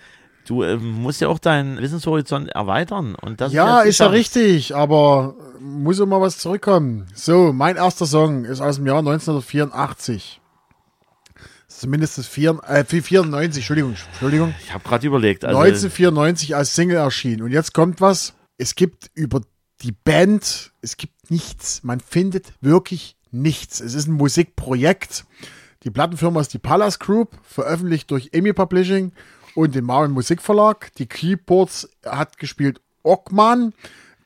Du 0.46 0.64
äh, 0.64 0.78
musst 0.78 1.22
ja 1.22 1.28
auch 1.28 1.38
deinen 1.38 1.78
Wissenshorizont 1.78 2.50
erweitern. 2.50 3.14
Und 3.14 3.40
das 3.40 3.54
Ja, 3.54 3.82
ist 3.82 4.00
ja 4.00 4.08
richtig, 4.08 4.76
aber 4.76 5.36
muss 5.60 6.00
immer 6.00 6.22
was 6.22 6.40
zurückkommen. 6.40 7.06
So, 7.14 7.54
mein 7.54 7.76
erster 7.76 8.08
Song 8.08 8.46
ist 8.46 8.60
aus 8.60 8.78
dem 8.78 8.88
Jahr 8.88 8.98
1984. 8.98 10.42
Zumindest 11.68 12.18
das 12.18 12.26
vier, 12.26 12.60
äh, 12.68 12.84
94, 12.84 13.62
Entschuldigung, 13.62 13.96
Entschuldigung. 14.12 14.56
Ich 14.64 14.74
habe 14.74 14.84
gerade 14.84 15.06
überlegt. 15.06 15.46
Also, 15.46 15.60
1994 15.60 16.56
als 16.56 16.74
Single 16.74 16.98
erschienen. 16.98 17.44
Und 17.44 17.52
jetzt 17.52 17.76
kommt 17.76 18.02
was. 18.02 18.34
Es 18.58 18.74
gibt 18.74 19.12
über 19.14 19.42
die 19.84 19.92
Band, 19.92 20.72
es 20.82 20.98
gibt 20.98 21.14
nichts. 21.30 21.84
Man 21.84 22.00
findet 22.00 22.54
wirklich 22.62 23.16
nichts. 23.32 23.80
Es 23.80 23.94
ist 23.94 24.08
ein 24.08 24.14
Musikprojekt. 24.14 25.26
Die 25.84 25.92
Plattenfirma 25.92 26.42
ist 26.42 26.54
die 26.54 26.60
Palace 26.60 27.00
Group, 27.00 27.38
veröffentlicht 27.44 28.12
durch 28.12 28.30
EMI 28.34 28.54
Publishing 28.54 29.12
und 29.56 29.76
den 29.76 29.86
Marvin 29.86 30.12
Musikverlag. 30.12 30.92
Die 30.98 31.06
Keyboards 31.06 31.90
hat 32.06 32.38
gespielt 32.38 32.82
Ockman. 33.04 33.74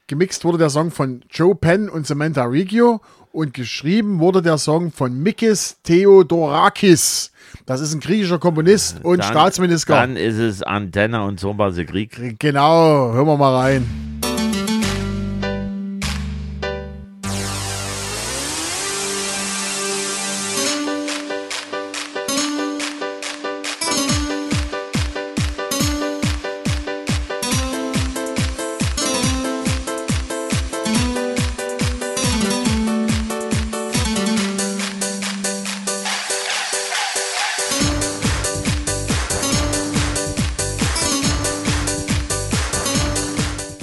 Gemixt 0.08 0.44
wurde 0.46 0.58
der 0.58 0.70
Song 0.70 0.92
von 0.92 1.24
Joe 1.30 1.56
Penn 1.56 1.90
und 1.90 2.08
Samantha 2.08 2.44
Reggio 2.44 3.02
und 3.32 3.54
geschrieben 3.54 4.20
wurde 4.20 4.42
der 4.42 4.58
Song 4.58 4.92
von 4.92 5.22
Mikis 5.22 5.78
Theodorakis. 5.84 7.32
Das 7.66 7.82
ist 7.82 7.94
ein 7.94 8.00
griechischer 8.00 8.40
Komponist 8.40 9.04
und 9.04 9.20
dann, 9.20 9.30
Staatsminister. 9.30 9.96
Dann 9.96 10.18
ist 10.18 10.38
es 10.38 10.62
Antenna 10.62 11.24
und 11.24 11.40
Sombase 11.40 11.86
Krieg. 11.86 12.40
Genau, 12.40 13.14
hören 13.14 13.28
wir 13.28 13.38
mal 13.38 13.56
rein. 13.56 14.13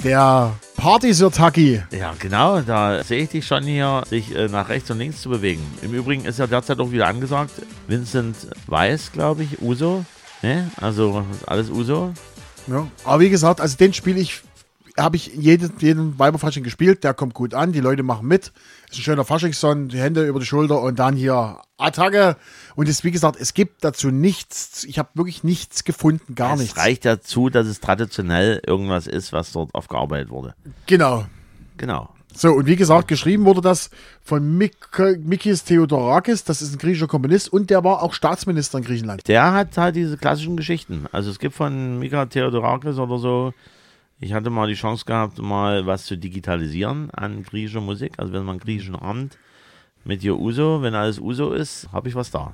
Der 0.03 0.53
Party 0.77 1.13
Sir 1.13 1.31
Taki. 1.31 1.83
Ja, 1.91 2.13
genau, 2.19 2.61
da 2.61 3.03
sehe 3.03 3.23
ich 3.23 3.29
dich 3.29 3.45
schon 3.45 3.63
hier, 3.63 4.03
sich 4.09 4.35
äh, 4.35 4.47
nach 4.47 4.69
rechts 4.69 4.89
und 4.89 4.97
links 4.97 5.21
zu 5.21 5.29
bewegen. 5.29 5.61
Im 5.81 5.93
Übrigen 5.93 6.25
ist 6.25 6.39
ja 6.39 6.47
derzeit 6.47 6.79
auch 6.79 6.91
wieder 6.91 7.07
angesagt, 7.07 7.51
Vincent 7.87 8.35
Weiß, 8.67 9.11
glaube 9.11 9.43
ich, 9.43 9.61
Uso. 9.61 10.05
Ne? 10.41 10.69
Also 10.77 11.23
alles 11.45 11.69
Uso. 11.69 12.13
Ja. 12.67 12.87
Aber 13.03 13.19
wie 13.19 13.29
gesagt, 13.29 13.61
also 13.61 13.77
den 13.77 13.93
spiele 13.93 14.19
ich, 14.19 14.41
habe 14.97 15.15
ich 15.15 15.27
jeden, 15.27 15.71
jeden 15.79 16.19
Weiberfasching 16.19 16.63
gespielt, 16.63 17.03
der 17.03 17.13
kommt 17.13 17.33
gut 17.33 17.53
an, 17.53 17.71
die 17.71 17.79
Leute 17.79 18.03
machen 18.03 18.27
mit. 18.27 18.51
Ist 18.89 18.99
ein 18.99 19.03
schöner 19.03 19.25
Faschingssong, 19.25 19.87
die 19.87 19.99
Hände 19.99 20.25
über 20.25 20.39
die 20.39 20.45
Schulter 20.45 20.81
und 20.81 20.99
dann 20.99 21.15
hier 21.15 21.59
Attacke. 21.77 22.37
Und 22.75 22.87
es, 22.87 23.03
wie 23.03 23.11
gesagt, 23.11 23.37
es 23.39 23.53
gibt 23.53 23.83
dazu 23.83 24.09
nichts, 24.09 24.83
ich 24.83 24.99
habe 24.99 25.09
wirklich 25.13 25.43
nichts 25.43 25.83
gefunden, 25.83 26.35
gar 26.35 26.53
es 26.53 26.59
nichts. 26.61 26.77
reicht 26.77 27.05
dazu, 27.05 27.49
dass 27.49 27.67
es 27.67 27.79
traditionell 27.79 28.61
irgendwas 28.65 29.07
ist, 29.07 29.33
was 29.33 29.51
dort 29.51 29.73
aufgearbeitet 29.73 30.29
wurde. 30.29 30.55
Genau. 30.85 31.25
Genau. 31.77 32.09
So, 32.33 32.53
und 32.53 32.65
wie 32.65 32.77
gesagt, 32.77 33.07
geschrieben 33.07 33.45
wurde 33.45 33.61
das 33.61 33.89
von 34.23 34.57
Mik 34.57 34.75
Mikis 35.23 35.63
Theodorakis, 35.65 36.43
das 36.43 36.61
ist 36.61 36.73
ein 36.73 36.77
griechischer 36.77 37.07
Komponist 37.07 37.51
und 37.51 37.69
der 37.69 37.83
war 37.83 38.01
auch 38.01 38.13
Staatsminister 38.13 38.77
in 38.77 38.85
Griechenland. 38.85 39.27
Der 39.27 39.51
hat 39.51 39.77
halt 39.77 39.95
diese 39.95 40.17
klassischen 40.17 40.55
Geschichten. 40.55 41.07
Also 41.11 41.29
es 41.29 41.39
gibt 41.39 41.55
von 41.55 41.99
Mika 41.99 42.25
Theodorakis 42.25 42.97
oder 42.97 43.17
so, 43.17 43.53
ich 44.21 44.33
hatte 44.33 44.51
mal 44.51 44.67
die 44.67 44.75
Chance 44.75 45.03
gehabt, 45.05 45.39
mal 45.39 45.87
was 45.87 46.05
zu 46.05 46.15
digitalisieren 46.15 47.09
an 47.09 47.43
griechischer 47.43 47.81
Musik. 47.81 48.13
Also 48.17 48.31
wenn 48.31 48.43
man 48.43 48.53
einen 48.53 48.59
griechischen 48.59 48.95
Abend 48.95 49.37
mit 50.05 50.23
ihr 50.23 50.37
Uso, 50.37 50.83
wenn 50.83 50.93
alles 50.93 51.19
Uso 51.19 51.51
ist, 51.51 51.89
habe 51.91 52.07
ich 52.07 52.15
was 52.15 52.29
da. 52.29 52.53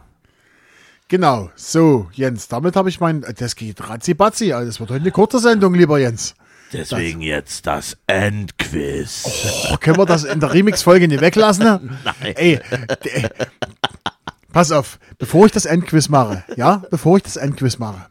Genau, 1.10 1.50
so, 1.56 2.10
Jens, 2.14 2.48
damit 2.48 2.76
habe 2.76 2.90
ich 2.90 3.00
mein, 3.00 3.26
das 3.38 3.56
geht 3.56 3.82
ratzi-batzi, 3.82 4.54
also 4.54 4.68
das 4.68 4.80
wird 4.80 4.90
heute 4.90 5.02
eine 5.02 5.12
kurze 5.12 5.40
Sendung, 5.40 5.74
lieber 5.74 6.00
Jens. 6.00 6.36
Deswegen 6.74 7.22
jetzt 7.22 7.66
das 7.66 7.98
Endquiz. 8.08 9.70
Oh, 9.72 9.78
können 9.78 9.98
wir 9.98 10.06
das 10.06 10.26
in 10.26 10.42
der 10.42 10.54
Remix-Folge 10.54 11.08
nicht 11.08 11.22
weglassen? 11.22 11.64
Nein. 12.04 12.36
Ey, 12.36 12.60
pass 14.52 14.74
auf, 14.74 15.00
bevor 15.18 15.46
ich 15.46 15.54
das 15.54 15.66
Endquiz 15.66 16.10
mache, 16.10 16.44
ja, 16.58 16.84
bevor 16.90 17.18
ich 17.18 17.24
das 17.24 17.38
Endquiz 17.38 17.78
mache. 17.78 18.08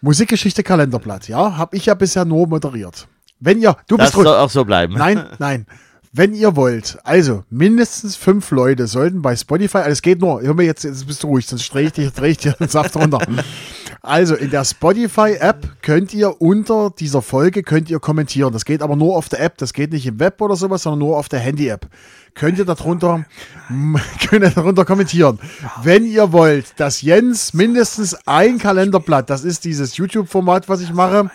Musikgeschichte 0.00 0.62
Kalenderblatt, 0.62 1.28
ja, 1.28 1.56
habe 1.56 1.76
ich 1.76 1.86
ja 1.86 1.94
bisher 1.94 2.24
nur 2.24 2.46
moderiert. 2.46 3.08
Wenn 3.40 3.60
ihr, 3.60 3.76
du 3.86 3.96
Das 3.96 4.12
bist 4.12 4.24
soll 4.24 4.36
auch 4.36 4.50
so 4.50 4.64
bleiben. 4.64 4.94
Nein, 4.94 5.24
nein. 5.38 5.66
Wenn 6.10 6.34
ihr 6.34 6.56
wollt, 6.56 6.98
also 7.04 7.44
mindestens 7.50 8.16
fünf 8.16 8.50
Leute 8.50 8.86
sollten 8.86 9.20
bei 9.20 9.36
Spotify, 9.36 9.78
also 9.78 9.90
es 9.90 10.02
geht 10.02 10.20
nur, 10.20 10.40
hör 10.40 10.54
mir 10.54 10.64
jetzt, 10.64 10.82
jetzt 10.82 11.06
bist 11.06 11.22
du 11.22 11.26
ruhig, 11.26 11.46
sonst 11.46 11.72
drehe 11.72 11.86
ich 11.86 11.92
dich, 11.92 12.10
drehe 12.12 12.30
ich 12.30 12.38
dir 12.38 12.52
den 12.52 12.68
Saft 12.68 12.96
runter. 12.96 13.18
Also 14.00 14.36
in 14.36 14.50
der 14.50 14.64
Spotify-App 14.64 15.82
könnt 15.82 16.14
ihr 16.14 16.40
unter 16.40 16.90
dieser 16.96 17.20
Folge 17.20 17.62
könnt 17.62 17.90
ihr 17.90 17.98
kommentieren. 17.98 18.52
Das 18.52 18.64
geht 18.64 18.80
aber 18.80 18.96
nur 18.96 19.16
auf 19.16 19.28
der 19.28 19.40
App, 19.40 19.58
das 19.58 19.72
geht 19.72 19.92
nicht 19.92 20.06
im 20.06 20.20
Web 20.20 20.40
oder 20.40 20.56
sowas, 20.56 20.84
sondern 20.84 21.00
nur 21.00 21.18
auf 21.18 21.28
der 21.28 21.40
Handy-App. 21.40 21.88
Könnt 22.38 22.58
ihr 22.58 22.64
darunter, 22.64 23.24
könnt 24.28 24.44
ihr 24.44 24.50
darunter 24.50 24.84
kommentieren. 24.84 25.40
Wenn 25.82 26.04
ihr 26.04 26.30
wollt, 26.32 26.78
dass 26.78 27.02
Jens 27.02 27.52
mindestens 27.52 28.16
ein 28.26 28.58
Kalenderblatt, 28.58 29.28
das 29.28 29.42
ist 29.42 29.64
dieses 29.64 29.96
YouTube-Format, 29.96 30.68
was 30.68 30.80
ich 30.80 30.92
mache, 30.92 31.30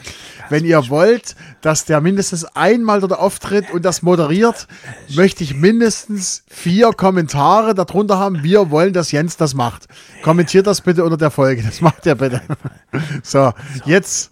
wenn 0.50 0.64
ihr 0.64 0.88
wollt, 0.90 1.36
dass 1.62 1.84
der 1.84 2.00
mindestens 2.00 2.46
einmal 2.46 3.02
dort 3.02 3.14
auftritt 3.14 3.72
und 3.72 3.84
das 3.84 4.02
moderiert, 4.02 4.68
möchte 5.14 5.44
ich 5.44 5.56
mindestens 5.56 6.44
vier 6.48 6.92
Kommentare 6.92 7.76
darunter 7.76 8.18
haben. 8.18 8.42
Wir 8.44 8.72
wollen, 8.72 8.94
dass 8.94 9.12
Jens 9.12 9.36
das 9.36 9.54
macht. 9.54 9.88
Kommentiert 10.24 10.68
das 10.68 10.80
bitte 10.80 11.04
unter 11.04 11.18
der 11.18 11.32
Folge. 11.32 11.64
Das 11.64 11.82
macht 11.82 12.08
er 12.08 12.16
bitte. 12.16 12.42
So, 13.24 13.54
jetzt. 13.86 14.32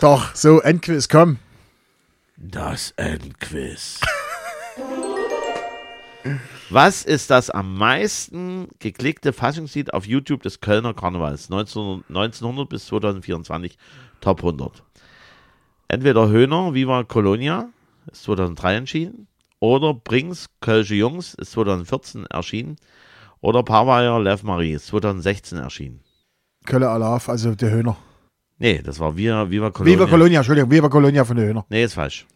Doch, 0.00 0.34
so, 0.34 0.60
Endquiz, 0.60 1.08
komm. 1.08 1.38
Das 2.36 2.92
Endquiz. 2.96 4.00
Was 6.70 7.04
ist 7.04 7.30
das 7.30 7.48
am 7.48 7.76
meisten 7.76 8.68
geklickte 8.80 9.32
Fassungslied 9.32 9.94
auf 9.94 10.04
YouTube 10.04 10.42
des 10.42 10.60
Kölner 10.60 10.94
Karnevals 10.94 11.44
1900, 11.44 12.08
1900 12.08 12.68
bis 12.68 12.86
2024 12.86 13.78
Top 14.20 14.38
100? 14.40 14.82
Entweder 15.86 16.28
Höhner, 16.28 16.74
Viva 16.74 17.04
Colonia, 17.04 17.68
ist 18.10 18.24
2003 18.24 18.74
entschieden, 18.74 19.28
oder 19.60 19.94
Brings, 19.94 20.48
Kölsche 20.60 20.96
Jungs, 20.96 21.34
ist 21.34 21.52
2014 21.52 22.26
erschienen, 22.26 22.76
oder 23.40 23.62
Parweier, 23.62 24.20
Lev 24.20 24.42
Marie, 24.42 24.72
ist 24.72 24.88
2016 24.88 25.58
erschienen. 25.58 26.00
Kölle 26.64 26.90
Alaf, 26.90 27.28
also 27.28 27.54
der 27.54 27.70
Höhner. 27.70 27.96
Nee, 28.58 28.82
das 28.82 28.98
war 28.98 29.16
Viva, 29.16 29.48
Viva 29.48 29.70
Colonia. 29.70 29.98
Viva 29.98 30.10
Colonia, 30.10 30.38
Entschuldigung, 30.40 30.70
Viva 30.72 30.88
Colonia 30.88 31.24
von 31.24 31.36
der 31.36 31.46
Höhner. 31.46 31.64
Nee, 31.68 31.84
ist 31.84 31.94
falsch. 31.94 32.26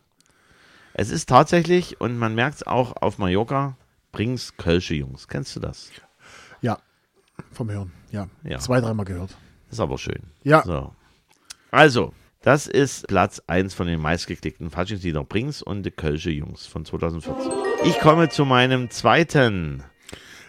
Es 0.95 1.11
ist 1.11 1.29
tatsächlich, 1.29 2.01
und 2.01 2.17
man 2.17 2.37
merkt 2.37 2.57
es 2.57 2.67
auch 2.67 2.95
auf 3.01 3.19
Mallorca, 3.19 3.77
Brings 4.13 4.57
Kölsche 4.57 4.95
Jungs. 4.95 5.29
Kennst 5.29 5.55
du 5.57 5.61
das? 5.61 5.91
Ja, 6.61 6.79
vom 7.53 7.71
Hören. 7.71 7.93
Ja, 8.11 8.29
Ja. 8.45 8.59
zwei, 8.59 8.81
dreimal 8.81 9.07
gehört. 9.07 9.37
Ist 9.71 9.81
aber 9.81 9.99
schön. 9.99 10.23
Ja, 10.43 10.63
So. 10.65 10.93
Also, 11.71 12.13
das 12.43 12.67
ist 12.67 13.07
Platz 13.07 13.41
1 13.47 13.75
von 13.75 13.87
den 13.87 14.01
meistgeklickten 14.01 14.71
Faschingslieder 14.71 15.23
Brings 15.25 15.63
und 15.63 15.85
die 15.85 15.91
Kölsche 15.93 16.31
Jungs 16.31 16.67
von 16.67 16.85
2014. 16.85 17.53
Ich 17.85 18.01
komme 18.01 18.29
zu 18.29 18.45
meinem 18.45 18.91
zweiten 18.91 19.85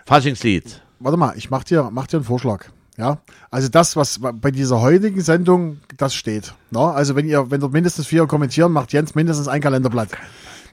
Faschingslied. 0.05 0.81
warte 0.99 1.17
mal, 1.17 1.37
ich 1.37 1.49
mach 1.49 1.63
dir, 1.63 1.89
mach 1.91 2.07
dir 2.07 2.17
einen 2.17 2.23
Vorschlag. 2.25 2.65
Ja, 2.97 3.21
also 3.49 3.69
das, 3.69 3.95
was 3.95 4.19
bei 4.19 4.51
dieser 4.51 4.81
heutigen 4.81 5.21
Sendung, 5.21 5.79
das 5.97 6.13
steht. 6.13 6.53
No? 6.71 6.87
Also 6.87 7.15
wenn 7.15 7.27
ihr, 7.27 7.49
wenn 7.49 7.61
dort 7.61 7.71
mindestens 7.73 8.05
vier 8.05 8.27
kommentieren, 8.27 8.71
macht 8.71 8.91
Jens 8.93 9.15
mindestens 9.15 9.47
ein 9.47 9.61
Kalenderblatt. 9.61 10.09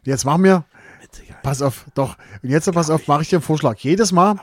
Jetzt 0.04 0.24
machen 0.24 0.44
wir, 0.44 0.64
pass 1.42 1.62
auf, 1.62 1.84
doch, 1.94 2.16
und 2.42 2.50
jetzt 2.50 2.70
pass 2.72 2.90
auf, 2.90 3.06
mache 3.08 3.22
ich 3.22 3.28
dir 3.28 3.36
einen 3.36 3.42
Vorschlag. 3.42 3.78
Jedes 3.78 4.12
Mal, 4.12 4.36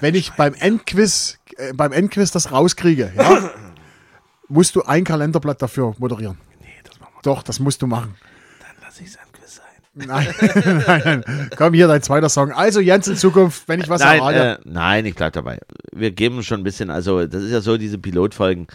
wenn 0.00 0.14
ich 0.14 0.32
beim 0.32 0.54
Endquiz, 0.54 1.38
äh, 1.56 1.72
beim 1.72 1.92
Endquiz 1.92 2.30
das 2.30 2.52
rauskriege, 2.52 3.12
ja, 3.16 3.50
musst 4.48 4.76
du 4.76 4.82
ein 4.82 5.04
Kalenderblatt 5.04 5.60
dafür 5.62 5.94
moderieren. 5.98 6.38
Nee, 6.60 6.66
das 6.84 7.00
machen 7.00 7.12
wir. 7.14 7.22
Doch, 7.22 7.42
das 7.42 7.60
musst 7.60 7.82
du 7.82 7.86
machen. 7.86 8.14
Dann 8.60 8.84
lasse 8.84 9.02
ich 9.02 9.08
es 9.10 9.16
Endquiz 9.16 9.56
sein. 9.56 9.64
Nein, 9.94 10.82
nein, 10.86 11.02
nein. 11.26 11.50
Komm, 11.56 11.74
hier 11.74 11.86
dein 11.86 12.02
zweiter 12.02 12.28
Song. 12.28 12.52
Also 12.52 12.80
Jens 12.80 13.08
in 13.08 13.16
Zukunft, 13.16 13.68
wenn 13.68 13.80
ich 13.80 13.88
was 13.88 14.00
Nein, 14.00 14.18
errate. 14.18 14.60
äh, 14.64 14.68
nein, 14.68 15.06
ich 15.06 15.14
bleib 15.14 15.32
dabei. 15.32 15.58
Wir 15.92 16.10
geben 16.10 16.42
schon 16.42 16.60
ein 16.60 16.64
bisschen, 16.64 16.90
also 16.90 17.26
das 17.26 17.42
ist 17.42 17.52
ja 17.52 17.60
so, 17.60 17.76
diese 17.76 17.98
Pilotfolgen. 17.98 18.66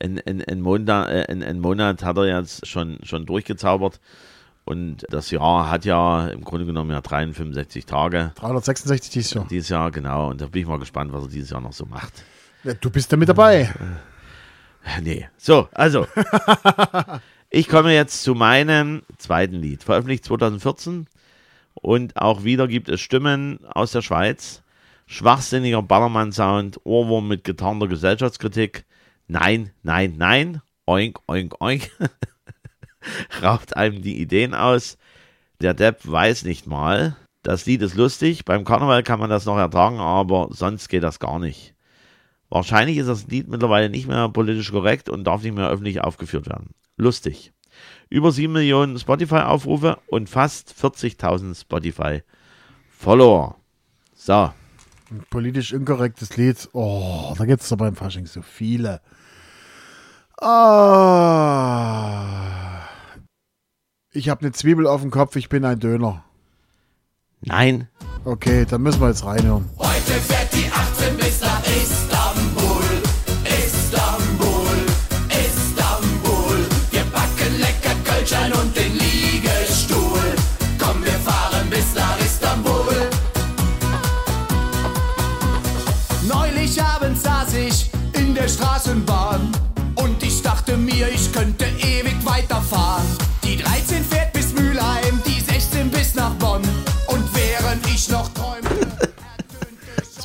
In, 0.00 0.16
in, 0.18 0.38
in, 0.38 0.60
Monat, 0.60 1.08
äh, 1.08 1.24
in, 1.32 1.42
in 1.42 1.58
Monat 1.58 2.04
hat 2.04 2.16
er 2.18 2.26
jetzt 2.26 2.68
schon, 2.68 2.98
schon 3.02 3.26
durchgezaubert. 3.26 3.98
Und 4.68 5.06
das 5.08 5.30
Jahr 5.30 5.70
hat 5.70 5.86
ja 5.86 6.28
im 6.28 6.44
Grunde 6.44 6.66
genommen 6.66 6.90
ja 6.90 7.00
365 7.00 7.86
Tage. 7.86 8.32
366 8.34 9.10
dieses 9.10 9.32
Jahr. 9.32 9.46
Dieses 9.48 9.70
Jahr, 9.70 9.90
genau. 9.90 10.28
Und 10.28 10.42
da 10.42 10.46
bin 10.46 10.60
ich 10.60 10.68
mal 10.68 10.78
gespannt, 10.78 11.10
was 11.10 11.22
er 11.22 11.30
dieses 11.30 11.48
Jahr 11.48 11.62
noch 11.62 11.72
so 11.72 11.86
macht. 11.86 12.12
Ja, 12.64 12.74
du 12.74 12.90
bist 12.90 13.10
ja 13.10 13.16
mit 13.16 13.30
dabei. 13.30 13.72
Nee. 15.00 15.26
So, 15.38 15.68
also. 15.72 16.06
ich 17.50 17.66
komme 17.66 17.94
jetzt 17.94 18.22
zu 18.22 18.34
meinem 18.34 19.04
zweiten 19.16 19.54
Lied. 19.54 19.84
Veröffentlicht 19.84 20.26
2014. 20.26 21.06
Und 21.72 22.18
auch 22.18 22.44
wieder 22.44 22.68
gibt 22.68 22.90
es 22.90 23.00
Stimmen 23.00 23.60
aus 23.64 23.92
der 23.92 24.02
Schweiz. 24.02 24.62
Schwachsinniger 25.06 25.80
Ballermann-Sound, 25.80 26.80
Ohrwurm 26.84 27.26
mit 27.26 27.42
getarnter 27.42 27.88
Gesellschaftskritik. 27.88 28.84
Nein, 29.28 29.70
nein, 29.82 30.16
nein. 30.18 30.60
Oink, 30.84 31.20
oink, 31.26 31.58
oink. 31.58 31.90
Raubt 33.42 33.76
einem 33.76 34.02
die 34.02 34.20
Ideen 34.20 34.54
aus. 34.54 34.98
Der 35.60 35.74
Depp 35.74 36.00
weiß 36.04 36.44
nicht 36.44 36.66
mal. 36.66 37.16
Das 37.42 37.66
Lied 37.66 37.82
ist 37.82 37.94
lustig. 37.96 38.44
Beim 38.44 38.64
Karneval 38.64 39.02
kann 39.02 39.20
man 39.20 39.30
das 39.30 39.44
noch 39.46 39.58
ertragen, 39.58 39.98
aber 39.98 40.48
sonst 40.50 40.88
geht 40.88 41.02
das 41.02 41.18
gar 41.18 41.38
nicht. 41.38 41.74
Wahrscheinlich 42.50 42.96
ist 42.96 43.08
das 43.08 43.26
Lied 43.26 43.48
mittlerweile 43.48 43.90
nicht 43.90 44.08
mehr 44.08 44.28
politisch 44.28 44.70
korrekt 44.70 45.08
und 45.08 45.24
darf 45.24 45.42
nicht 45.42 45.54
mehr 45.54 45.68
öffentlich 45.68 46.00
aufgeführt 46.00 46.46
werden. 46.48 46.70
Lustig. 46.96 47.52
Über 48.08 48.32
7 48.32 48.52
Millionen 48.52 48.98
Spotify-Aufrufe 48.98 49.98
und 50.06 50.28
fast 50.30 50.74
40.000 50.80 51.60
Spotify-Follower. 51.60 53.56
So, 54.14 54.52
Ein 55.10 55.24
politisch 55.30 55.72
inkorrektes 55.72 56.36
Lied. 56.36 56.68
Oh, 56.72 57.34
da 57.36 57.44
gibt 57.44 57.62
es 57.62 57.68
doch 57.68 57.76
beim 57.76 57.94
Fasching 57.96 58.26
so 58.26 58.42
viele. 58.42 59.00
Ah. 60.40 61.78
Ich 64.18 64.28
habe 64.28 64.40
eine 64.40 64.50
Zwiebel 64.50 64.88
auf 64.88 65.00
dem 65.00 65.12
Kopf, 65.12 65.36
ich 65.36 65.48
bin 65.48 65.64
ein 65.64 65.78
Döner. 65.78 66.24
nein, 67.40 67.86
Okay, 68.24 68.66
dann 68.68 68.82
müssen 68.82 69.00
wir 69.00 69.06
jetzt 69.10 69.24
reinhören. 69.24 69.70
Heute 69.78 70.12
fährt 70.12 70.52
die 70.52 70.68
18 70.68 71.16
bis 71.16 71.40
nach 71.40 71.62
Istanbul. 71.64 72.17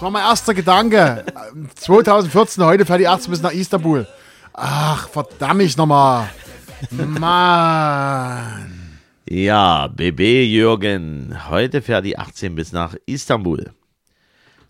War 0.03 0.11
mein 0.11 0.23
erster 0.23 0.53
Gedanke. 0.53 1.23
2014, 1.75 2.63
heute 2.65 2.85
fährt 2.85 2.99
die 2.99 3.07
18 3.07 3.31
bis 3.31 3.41
nach 3.41 3.53
Istanbul. 3.53 4.05
Ach, 4.53 5.07
verdammt 5.07 5.61
ich 5.61 5.77
nochmal. 5.77 6.29
Mann. 6.91 8.99
Ja, 9.27 9.87
BB 9.87 10.43
Jürgen. 10.43 11.35
Heute 11.49 11.81
fährt 11.81 12.05
die 12.05 12.19
18 12.19 12.53
bis 12.53 12.73
nach 12.73 12.95
Istanbul. 13.05 13.71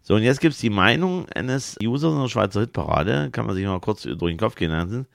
So, 0.04 0.16
und 0.16 0.22
jetzt 0.22 0.40
gibt 0.40 0.54
es 0.54 0.60
die 0.60 0.70
Meinung 0.70 1.28
eines 1.30 1.78
Users 1.82 2.14
in 2.14 2.22
der 2.22 2.30
Schweizer 2.30 2.60
Hitparade. 2.60 3.30
Kann 3.32 3.48
man 3.48 3.56
sich 3.56 3.66
mal 3.66 3.80
kurz 3.80 4.04
durch 4.04 4.32
den 4.32 4.38
Kopf 4.38 4.56
gehen 4.56 4.72
lassen. 4.72 5.08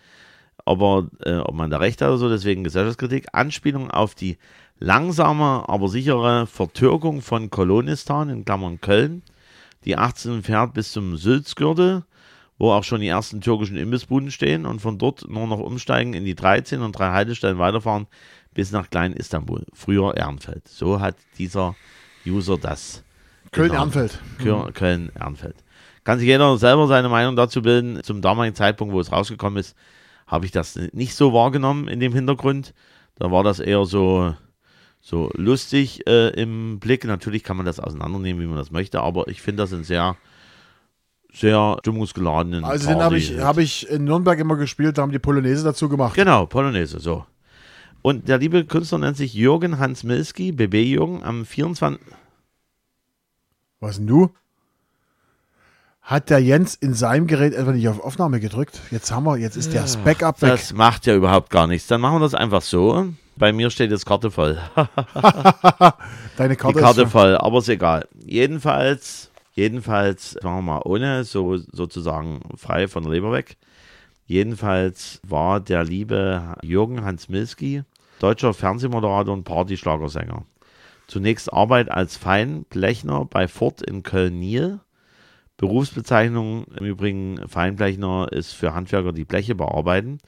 Aber 0.64 1.06
äh, 1.24 1.36
ob 1.36 1.54
man 1.54 1.70
da 1.70 1.78
recht 1.78 2.02
hat 2.02 2.08
oder 2.08 2.18
so, 2.18 2.28
deswegen 2.28 2.64
Gesellschaftskritik. 2.64 3.28
Anspielung 3.32 3.90
auf 3.90 4.16
die 4.16 4.36
langsame, 4.78 5.68
aber 5.68 5.88
sichere 5.88 6.46
Vertürkung 6.46 7.22
von 7.22 7.50
Kolonistan 7.50 8.28
in 8.28 8.44
Klammern 8.44 8.80
Köln. 8.80 9.22
Die 9.84 9.96
18 9.96 10.42
fährt 10.42 10.74
bis 10.74 10.92
zum 10.92 11.16
Sülzgürtel, 11.16 12.04
wo 12.58 12.72
auch 12.72 12.84
schon 12.84 13.00
die 13.00 13.08
ersten 13.08 13.40
türkischen 13.40 13.76
Imbissbuden 13.76 14.30
stehen 14.30 14.66
und 14.66 14.80
von 14.80 14.98
dort 14.98 15.28
nur 15.28 15.46
noch 15.46 15.60
umsteigen 15.60 16.14
in 16.14 16.24
die 16.24 16.34
13 16.34 16.82
und 16.82 16.92
drei 16.92 17.10
Haltestellen 17.12 17.58
weiterfahren 17.58 18.06
bis 18.54 18.72
nach 18.72 18.90
Klein-Istanbul, 18.90 19.66
früher 19.72 20.16
Ehrenfeld. 20.16 20.66
So 20.66 21.00
hat 21.00 21.16
dieser 21.38 21.76
User 22.26 22.58
das. 22.58 23.04
Köln-Ehrenfeld. 23.52 24.20
Köln-Ehrenfeld. 24.74 25.56
Kann 26.04 26.18
sich 26.18 26.26
jeder 26.26 26.56
selber 26.58 26.86
seine 26.86 27.08
Meinung 27.08 27.36
dazu 27.36 27.62
bilden. 27.62 28.02
Zum 28.02 28.20
damaligen 28.20 28.56
Zeitpunkt, 28.56 28.94
wo 28.94 29.00
es 29.00 29.12
rausgekommen 29.12 29.58
ist, 29.58 29.76
habe 30.26 30.44
ich 30.44 30.52
das 30.52 30.76
nicht 30.92 31.14
so 31.14 31.32
wahrgenommen 31.32 31.88
in 31.88 32.00
dem 32.00 32.12
Hintergrund. 32.12 32.74
Da 33.16 33.30
war 33.30 33.44
das 33.44 33.60
eher 33.60 33.84
so, 33.84 34.34
so 35.00 35.30
lustig 35.34 36.06
äh, 36.06 36.28
im 36.30 36.78
Blick. 36.78 37.04
Natürlich 37.04 37.44
kann 37.44 37.56
man 37.56 37.66
das 37.66 37.80
auseinandernehmen, 37.80 38.42
wie 38.42 38.46
man 38.46 38.56
das 38.56 38.70
möchte, 38.70 39.00
aber 39.00 39.28
ich 39.28 39.42
finde 39.42 39.62
das 39.62 39.72
ein 39.72 39.84
sehr, 39.84 40.16
sehr 41.32 41.76
stimmungsgeladenen. 41.80 42.64
Also 42.64 42.88
den 42.88 43.02
habe 43.02 43.18
ich, 43.18 43.38
hab 43.38 43.58
ich 43.58 43.88
in 43.88 44.04
Nürnberg 44.04 44.38
immer 44.38 44.56
gespielt, 44.56 44.98
da 44.98 45.02
haben 45.02 45.12
die 45.12 45.18
Polonaise 45.18 45.64
dazu 45.64 45.88
gemacht. 45.88 46.14
Genau, 46.14 46.46
Polonaise, 46.46 46.98
so. 46.98 47.24
Und 48.02 48.28
der 48.28 48.38
liebe 48.38 48.64
Künstler 48.64 48.98
nennt 48.98 49.16
sich 49.16 49.34
Jürgen 49.34 49.78
Hans 49.78 50.04
Milski, 50.04 50.52
BB 50.52 50.74
Jürgen, 50.84 51.22
am 51.24 51.44
24. 51.44 52.00
Was 53.80 53.96
denn 53.96 54.06
du? 54.06 54.30
Hat 56.00 56.30
der 56.30 56.38
Jens 56.38 56.74
in 56.74 56.94
seinem 56.94 57.26
Gerät 57.26 57.52
etwa 57.52 57.72
nicht 57.72 57.86
auf 57.88 58.00
Aufnahme 58.00 58.40
gedrückt? 58.40 58.80
Jetzt 58.90 59.12
haben 59.12 59.24
wir, 59.24 59.36
jetzt 59.36 59.56
ist 59.56 59.74
ja, 59.74 59.84
der 59.84 59.98
Backup 60.04 60.40
weg. 60.40 60.50
Das 60.50 60.72
macht 60.72 61.04
ja 61.06 61.14
überhaupt 61.14 61.50
gar 61.50 61.66
nichts. 61.66 61.86
Dann 61.86 62.00
machen 62.00 62.16
wir 62.16 62.20
das 62.20 62.34
einfach 62.34 62.62
so. 62.62 63.08
Bei 63.38 63.52
mir 63.52 63.70
steht 63.70 63.92
jetzt 63.92 64.04
Karte 64.04 64.30
voll. 64.30 64.58
Deine 66.36 66.56
Karte, 66.56 66.76
Die 66.76 66.82
Karte 66.82 67.02
ist 67.02 67.12
voll, 67.12 67.36
aber 67.36 67.58
ist 67.58 67.68
egal. 67.68 68.08
Jedenfalls, 68.24 69.30
jedenfalls, 69.52 70.32
sagen 70.32 70.56
wir 70.56 70.62
mal, 70.62 70.82
ohne 70.84 71.22
so 71.22 71.56
sozusagen 71.56 72.40
frei 72.56 72.88
von 72.88 73.04
der 73.04 73.12
Leber 73.12 73.30
weg. 73.30 73.56
Jedenfalls 74.26 75.20
war 75.22 75.60
der 75.60 75.84
liebe 75.84 76.56
Jürgen 76.62 77.04
Hans 77.04 77.28
Milski 77.28 77.84
deutscher 78.18 78.52
Fernsehmoderator 78.52 79.32
und 79.32 79.44
Partyschlagersänger. 79.44 80.44
Zunächst 81.06 81.52
Arbeit 81.52 81.90
als 81.90 82.16
Feinblechner 82.16 83.24
bei 83.24 83.46
Ford 83.46 83.80
in 83.82 84.02
Köln-Niel. 84.02 84.80
Berufsbezeichnung 85.56 86.66
im 86.76 86.84
Übrigen 86.84 87.48
Feinblechner 87.48 88.28
ist 88.30 88.52
für 88.52 88.74
Handwerker, 88.74 89.12
die 89.12 89.24
Bleche 89.24 89.54
bearbeiten 89.54 90.18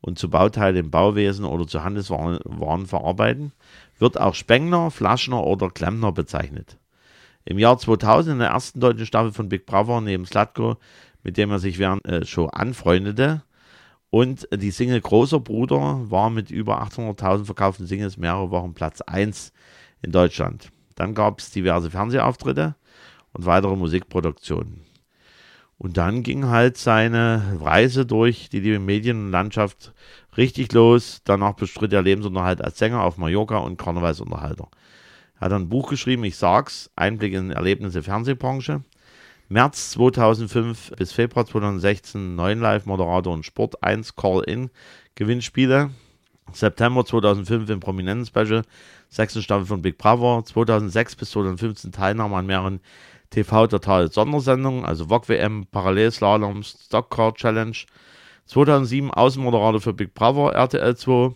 und 0.00 0.18
zu 0.18 0.30
Bauteilen 0.30 0.76
im 0.76 0.90
Bauwesen 0.90 1.44
oder 1.44 1.66
zu 1.66 1.82
Handelswaren 1.82 2.86
verarbeiten, 2.86 3.52
wird 3.98 4.20
auch 4.20 4.34
Spengler, 4.34 4.90
Flaschner 4.90 5.44
oder 5.44 5.70
Klempner 5.70 6.12
bezeichnet. 6.12 6.78
Im 7.44 7.58
Jahr 7.58 7.78
2000 7.78 8.34
in 8.34 8.38
der 8.40 8.48
ersten 8.48 8.80
deutschen 8.80 9.06
Staffel 9.06 9.32
von 9.32 9.48
Big 9.48 9.66
Brother 9.66 10.00
neben 10.00 10.26
Slatko, 10.26 10.76
mit 11.22 11.36
dem 11.36 11.50
er 11.50 11.58
sich 11.58 11.78
während 11.78 12.04
der 12.06 12.24
Show 12.24 12.46
anfreundete, 12.46 13.42
und 14.10 14.48
die 14.52 14.70
Single 14.70 15.00
Großer 15.00 15.40
Bruder 15.40 16.10
war 16.10 16.30
mit 16.30 16.50
über 16.50 16.82
800.000 16.82 17.44
verkauften 17.44 17.86
Singles 17.86 18.16
mehrere 18.16 18.50
Wochen 18.50 18.72
Platz 18.72 19.00
1 19.00 19.52
in 20.02 20.12
Deutschland. 20.12 20.70
Dann 20.94 21.14
gab 21.14 21.40
es 21.40 21.50
diverse 21.50 21.90
Fernsehauftritte 21.90 22.76
und 23.32 23.46
weitere 23.46 23.76
Musikproduktionen. 23.76 24.86
Und 25.78 25.98
dann 25.98 26.22
ging 26.22 26.46
halt 26.46 26.78
seine 26.78 27.58
Reise 27.60 28.06
durch 28.06 28.48
die 28.48 28.60
liebe 28.60 28.78
Medienlandschaft 28.78 29.92
richtig 30.36 30.72
los. 30.72 31.20
Danach 31.24 31.52
bestritt 31.54 31.92
er 31.92 32.02
Lebensunterhalt 32.02 32.62
als 32.62 32.78
Sänger 32.78 33.02
auf 33.02 33.18
Mallorca 33.18 33.58
und 33.58 33.76
Karnevalsunterhalter. 33.76 34.68
Er 35.38 35.40
hat 35.40 35.52
ein 35.52 35.68
Buch 35.68 35.90
geschrieben, 35.90 36.24
ich 36.24 36.36
sag's, 36.36 36.90
Einblick 36.96 37.34
in 37.34 37.50
Erlebnisse 37.50 38.02
Fernsehbranche. 38.02 38.82
März 39.48 39.90
2005 39.90 40.92
bis 40.96 41.12
Februar 41.12 41.46
2016 41.46 42.34
neun 42.34 42.58
Live-Moderator 42.58 43.32
und 43.32 43.44
Sport 43.44 43.82
1 43.82 44.16
Call-In 44.16 44.70
Gewinnspiele. 45.14 45.90
September 46.52 47.04
2005 47.04 47.68
im 47.70 47.80
Prominenten-Special, 47.80 48.62
sechste 49.08 49.42
Staffel 49.42 49.66
von 49.66 49.82
Big 49.82 49.98
Brother. 49.98 50.44
2006 50.44 51.16
bis 51.16 51.30
2015 51.30 51.92
Teilnahme 51.92 52.36
an 52.36 52.46
mehreren 52.46 52.80
TV-Total 53.30 54.10
Sondersendungen, 54.10 54.84
also 54.84 55.08
VOG 55.08 55.28
WM, 55.28 55.66
Parallelslalom, 55.70 56.62
Stockcar 56.62 57.34
Challenge. 57.34 57.76
2007 58.46 59.10
Außenmoderator 59.10 59.80
für 59.80 59.92
Big 59.92 60.14
Brother 60.14 60.54
RTL 60.54 60.96
2. 60.96 61.34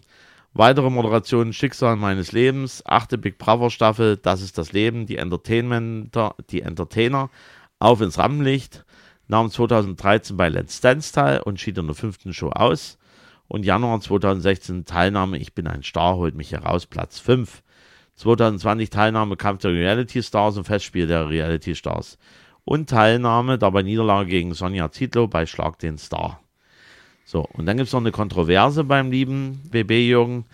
Weitere 0.52 0.90
Moderationen 0.90 1.52
Schicksal 1.52 1.96
meines 1.96 2.32
Lebens, 2.32 2.82
achte 2.84 3.18
Big 3.18 3.38
Brother 3.38 3.70
Staffel, 3.70 4.16
Das 4.16 4.42
ist 4.42 4.58
das 4.58 4.72
Leben, 4.72 5.06
die 5.06 5.16
Entertainmenter, 5.16 6.34
die 6.50 6.62
Entertainer, 6.62 7.30
auf 7.78 8.00
ins 8.00 8.18
Rampenlicht, 8.18 8.84
nahm 9.28 9.50
2013 9.50 10.36
bei 10.36 10.48
Let's 10.48 10.80
Dance 10.80 11.12
teil 11.12 11.40
und 11.40 11.60
schied 11.60 11.78
in 11.78 11.86
der 11.86 11.94
fünften 11.94 12.34
Show 12.34 12.50
aus. 12.50 12.98
Und 13.46 13.64
Januar 13.64 14.00
2016 14.00 14.84
Teilnahme, 14.84 15.38
ich 15.38 15.54
bin 15.54 15.66
ein 15.66 15.82
Star, 15.82 16.16
holt 16.16 16.34
mich 16.34 16.52
heraus, 16.52 16.86
Platz 16.86 17.18
5. 17.20 17.62
2020 18.20 18.90
Teilnahme 18.90 19.36
Kampf 19.36 19.62
der 19.62 19.72
Reality 19.72 20.22
Stars 20.22 20.58
und 20.58 20.64
Festspiel 20.64 21.06
der 21.06 21.30
Reality 21.30 21.74
Stars. 21.74 22.18
Und 22.66 22.90
Teilnahme 22.90 23.56
dabei 23.56 23.82
Niederlage 23.82 24.28
gegen 24.28 24.52
Sonja 24.52 24.92
Zietlow 24.92 25.26
bei 25.26 25.46
Schlag 25.46 25.78
den 25.78 25.96
Star. 25.96 26.38
So, 27.24 27.46
und 27.54 27.64
dann 27.64 27.78
gibt 27.78 27.86
es 27.86 27.94
noch 27.94 28.00
eine 28.00 28.12
Kontroverse 28.12 28.84
beim 28.84 29.10
lieben 29.10 29.62
BB 29.70 30.06
Jürgen. 30.06 30.44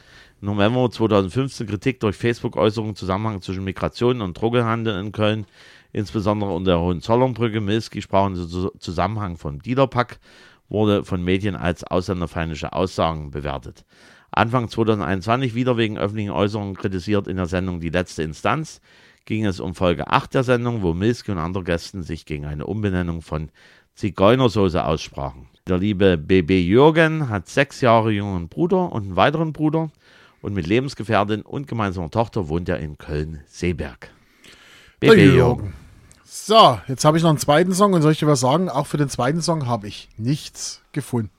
November 0.41 0.89
2015 0.89 1.67
Kritik 1.67 1.99
durch 1.99 2.15
Facebook-Äußerungen 2.15 2.95
Zusammenhang 2.95 3.43
zwischen 3.43 3.65
Migration 3.65 4.21
und 4.21 4.41
Drogenhandel 4.41 5.01
in 5.01 5.11
Köln, 5.11 5.45
insbesondere 5.93 6.55
unter 6.55 6.73
der 6.73 6.81
Hohenzollernbrücke. 6.81 7.61
Milski 7.61 8.01
sprach 8.01 8.29
im 8.29 8.37
Zusammenhang 8.79 9.39
von 9.39 9.59
Diederpack, 9.59 10.21
wurde 10.69 11.05
von 11.05 11.25
Medien 11.25 11.57
als 11.57 11.83
ausländerfeindliche 11.83 12.73
Aussagen 12.75 13.33
bewertet. 13.33 13.85
Anfang 14.37 14.69
2021 14.69 15.55
wieder 15.55 15.77
wegen 15.77 15.97
öffentlichen 15.97 16.31
Äußerungen 16.31 16.77
kritisiert 16.77 17.27
in 17.27 17.37
der 17.37 17.47
Sendung 17.47 17.81
Die 17.81 17.89
letzte 17.89 18.23
Instanz 18.23 18.83
ging 19.25 19.47
es 19.47 19.61
um 19.61 19.75
Folge 19.75 20.09
8 20.09 20.35
der 20.35 20.45
Sendung, 20.45 20.83
wo 20.83 20.93
Milski 20.93 21.33
und 21.33 21.39
andere 21.39 21.65
Gästen 21.65 22.03
sich 22.03 22.27
gegen 22.27 22.45
eine 22.45 22.67
Umbenennung 22.67 23.23
von 23.23 23.51
Zigeunersoße 23.95 24.85
aussprachen. 24.85 25.49
Der 25.67 25.79
liebe 25.79 26.19
BB 26.19 26.51
Jürgen 26.63 27.31
hat 27.31 27.49
sechs 27.49 27.81
Jahre 27.81 28.13
jüngeren 28.13 28.49
Bruder 28.49 28.93
und 28.93 29.05
einen 29.05 29.17
weiteren 29.17 29.53
Bruder 29.55 29.91
und 30.43 30.55
mit 30.55 30.67
Lebensgefährtin 30.67 31.41
und 31.41 31.67
gemeinsamer 31.67 32.11
Tochter 32.11 32.49
wohnt 32.49 32.69
er 32.69 32.79
in 32.79 32.99
Köln-Seeberg. 32.99 34.11
BB 35.01 35.35
Jürgen. 35.35 35.73
So, 36.25 36.79
jetzt 36.89 37.07
habe 37.07 37.17
ich 37.17 37.23
noch 37.23 37.31
einen 37.31 37.39
zweiten 37.39 37.73
Song 37.73 37.95
und 37.95 38.03
soll 38.03 38.13
ich 38.13 38.19
dir 38.19 38.27
was 38.27 38.41
sagen? 38.41 38.69
Auch 38.69 38.87
für 38.87 38.99
den 38.99 39.09
zweiten 39.09 39.41
Song 39.41 39.67
habe 39.67 39.89
ich 39.89 40.11
nichts 40.19 40.83
gefunden. 40.93 41.31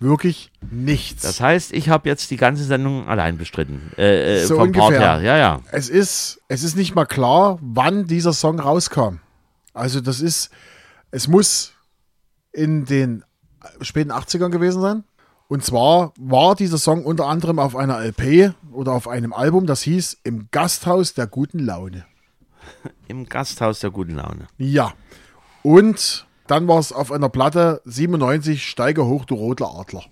Wirklich 0.00 0.50
nichts. 0.70 1.22
Das 1.22 1.40
heißt, 1.40 1.72
ich 1.72 1.88
habe 1.88 2.08
jetzt 2.08 2.30
die 2.30 2.36
ganze 2.36 2.64
Sendung 2.64 3.08
allein 3.08 3.38
bestritten. 3.38 3.92
Äh, 3.96 4.42
äh, 4.42 4.44
So 4.44 4.56
vom 4.56 4.72
Part 4.72 4.88
ungefähr. 4.88 5.18
her. 5.18 5.22
Ja, 5.22 5.36
ja. 5.36 5.60
Es 5.70 5.88
ist, 5.88 6.40
es 6.48 6.62
ist 6.64 6.76
nicht 6.76 6.94
mal 6.94 7.06
klar, 7.06 7.58
wann 7.62 8.06
dieser 8.06 8.32
Song 8.32 8.58
rauskam. 8.60 9.20
Also 9.72 10.00
das 10.00 10.20
ist, 10.20 10.50
es 11.10 11.28
muss 11.28 11.72
in 12.52 12.84
den 12.84 13.24
späten 13.80 14.12
80ern 14.12 14.50
gewesen 14.50 14.82
sein. 14.82 15.04
Und 15.48 15.64
zwar 15.64 16.12
war 16.18 16.54
dieser 16.54 16.78
Song 16.78 17.04
unter 17.04 17.26
anderem 17.26 17.58
auf 17.58 17.76
einer 17.76 17.98
LP 18.00 18.52
oder 18.72 18.92
auf 18.92 19.08
einem 19.08 19.32
Album, 19.32 19.66
das 19.66 19.82
hieß 19.82 20.18
Im 20.24 20.48
Gasthaus 20.50 21.14
der 21.14 21.26
guten 21.26 21.58
Laune. 21.60 22.04
Im 23.08 23.26
Gasthaus 23.26 23.80
der 23.80 23.90
guten 23.90 24.16
Laune. 24.16 24.48
Ja. 24.58 24.92
Und 25.62 26.26
dann 26.46 26.68
war 26.68 26.78
es 26.78 26.92
auf 26.92 27.10
einer 27.12 27.28
Platte 27.28 27.80
97 27.84 28.66
Steiger 28.68 29.06
hoch, 29.06 29.24
du 29.24 29.34
roter 29.34 29.70
Adler. 29.78 30.02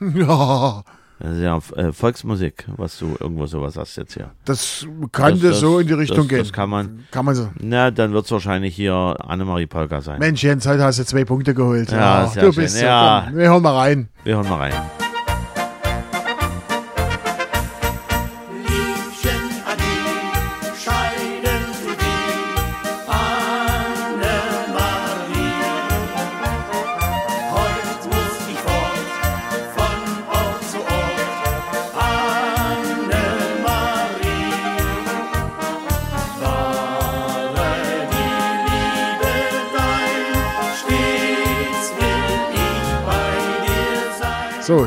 ja, 0.00 0.82
Das 1.20 1.36
ist 1.36 1.42
ja 1.42 1.58
äh, 1.76 1.92
Volksmusik, 1.92 2.66
was 2.76 2.98
du 2.98 3.14
irgendwo 3.20 3.46
sowas 3.46 3.76
hast 3.76 3.96
jetzt 3.96 4.14
hier. 4.14 4.30
das 4.44 4.86
könnte 5.12 5.48
Das- 5.50 5.60
so 5.60 5.78
in 5.78 5.86
die 5.86 5.92
das- 5.92 6.00
Richtung 6.00 6.18
das, 6.18 6.28
gehen. 6.28 6.38
Das 6.38 6.52
kann 6.52 6.68
man. 6.70 7.04
kann 7.10 7.24
man 7.24 7.34
so. 7.34 7.48
Na, 7.60 7.90
dann 7.90 8.12
wird 8.12 8.24
es 8.24 8.30
wahrscheinlich 8.32 8.74
hier 8.74 8.94
Annemarie 8.94 9.66
Polka 9.66 10.00
sein. 10.00 10.18
Mensch, 10.18 10.42
Jens, 10.42 10.66
heute 10.66 10.82
hast 10.84 10.98
du 10.98 11.04
zwei 11.04 11.24
Punkte 11.24 11.54
geholt. 11.54 11.90
Ja, 11.92 12.26
sehr 12.26 12.42
du 12.44 12.54
bist 12.54 12.78
so. 12.78 12.84
Ja. 12.84 13.24
Komm, 13.26 13.36
wir 13.38 13.48
hören 13.50 13.62
mal 13.62 13.76
rein. 13.76 14.08
Wir 14.24 14.36
hören 14.36 14.48
mal 14.48 14.58
rein. 14.58 15.03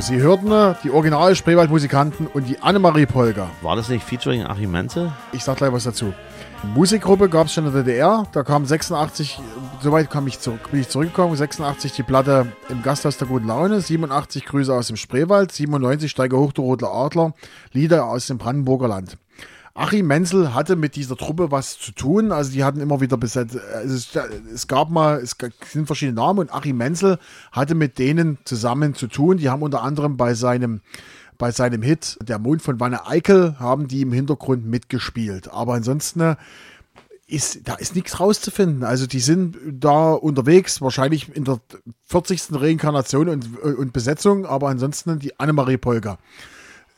Sie 0.07 0.21
hörten 0.21 0.77
die 0.85 0.89
original 0.89 1.35
Spreewald-Musikanten 1.35 2.27
und 2.27 2.47
die 2.47 2.61
Annemarie 2.61 3.05
Polger. 3.05 3.49
War 3.61 3.75
das 3.75 3.89
nicht 3.89 4.05
featuring 4.05 4.45
Achim 4.45 4.71
Menzel? 4.71 5.11
Ich 5.33 5.43
sag 5.43 5.57
gleich 5.57 5.73
was 5.73 5.83
dazu. 5.83 6.13
Musikgruppe 6.73 7.27
gab 7.27 7.47
es 7.47 7.53
schon 7.53 7.65
in 7.65 7.73
der 7.73 7.83
DDR. 7.83 8.25
Da 8.31 8.43
kam 8.43 8.65
86, 8.65 9.37
soweit 9.81 10.09
kam 10.09 10.25
ich 10.27 10.39
zurück, 10.39 10.71
bin 10.71 10.79
ich 10.79 10.87
zurückgekommen. 10.87 11.35
86 11.35 11.91
die 11.91 12.03
Platte 12.03 12.53
im 12.69 12.83
Gasthaus 12.83 13.17
der 13.17 13.27
guten 13.27 13.47
Laune. 13.47 13.81
87 13.81 14.45
Grüße 14.45 14.73
aus 14.73 14.87
dem 14.87 14.95
Spreewald. 14.95 15.51
97 15.51 16.09
Steiger 16.09 16.37
hoch 16.37 16.53
der 16.53 16.63
Rote 16.63 16.87
Adler. 16.87 17.33
Lieder 17.73 18.05
aus 18.05 18.27
dem 18.27 18.37
Brandenburger 18.37 18.87
Land. 18.87 19.17
Achim 19.77 20.07
Menzel 20.07 20.55
hatte 20.55 20.75
mit 20.75 20.95
dieser 20.95 21.15
Truppe 21.15 21.51
was 21.51 21.77
zu 21.77 21.91
tun. 21.91 22.31
Also 22.31 22.51
die 22.51 22.63
hatten 22.63 22.79
immer 22.79 22.99
wieder 22.99 23.15
besetzt. 23.15 23.57
Also 23.73 23.93
es, 23.93 24.09
es, 24.51 24.67
gab 24.67 24.89
mal, 24.89 25.19
es 25.19 25.35
sind 25.71 25.85
verschiedene 25.85 26.15
Namen 26.15 26.39
und 26.39 26.53
Achim 26.53 26.77
Menzel 26.77 27.19
hatte 27.51 27.75
mit 27.75 27.99
denen 27.99 28.39
zusammen 28.43 28.95
zu 28.95 29.05
tun. 29.05 29.37
Die 29.37 29.49
haben 29.49 29.61
unter 29.61 29.83
anderem 29.83 30.17
bei 30.17 30.33
seinem 30.33 30.81
bei 31.37 31.51
seinem 31.51 31.83
Hit 31.83 32.17
Der 32.27 32.39
Mond 32.39 32.63
von 32.63 32.79
Wanne 32.79 33.05
Eickel 33.05 33.59
haben 33.59 33.87
die 33.87 34.01
im 34.01 34.11
Hintergrund 34.11 34.65
mitgespielt. 34.65 35.49
Aber 35.49 35.75
ansonsten 35.75 36.21
äh, 36.21 36.35
ist, 37.27 37.67
da 37.67 37.75
ist 37.75 37.95
nichts 37.95 38.19
rauszufinden. 38.19 38.83
Also 38.83 39.05
die 39.05 39.19
sind 39.19 39.57
da 39.71 40.13
unterwegs, 40.13 40.81
wahrscheinlich 40.81 41.35
in 41.35 41.43
der 41.43 41.59
40. 42.05 42.41
Reinkarnation 42.51 43.29
und, 43.29 43.59
und 43.59 43.93
Besetzung, 43.93 44.47
aber 44.47 44.69
ansonsten 44.69 45.19
die 45.19 45.39
Annemarie 45.39 45.77
Polger. 45.77 46.17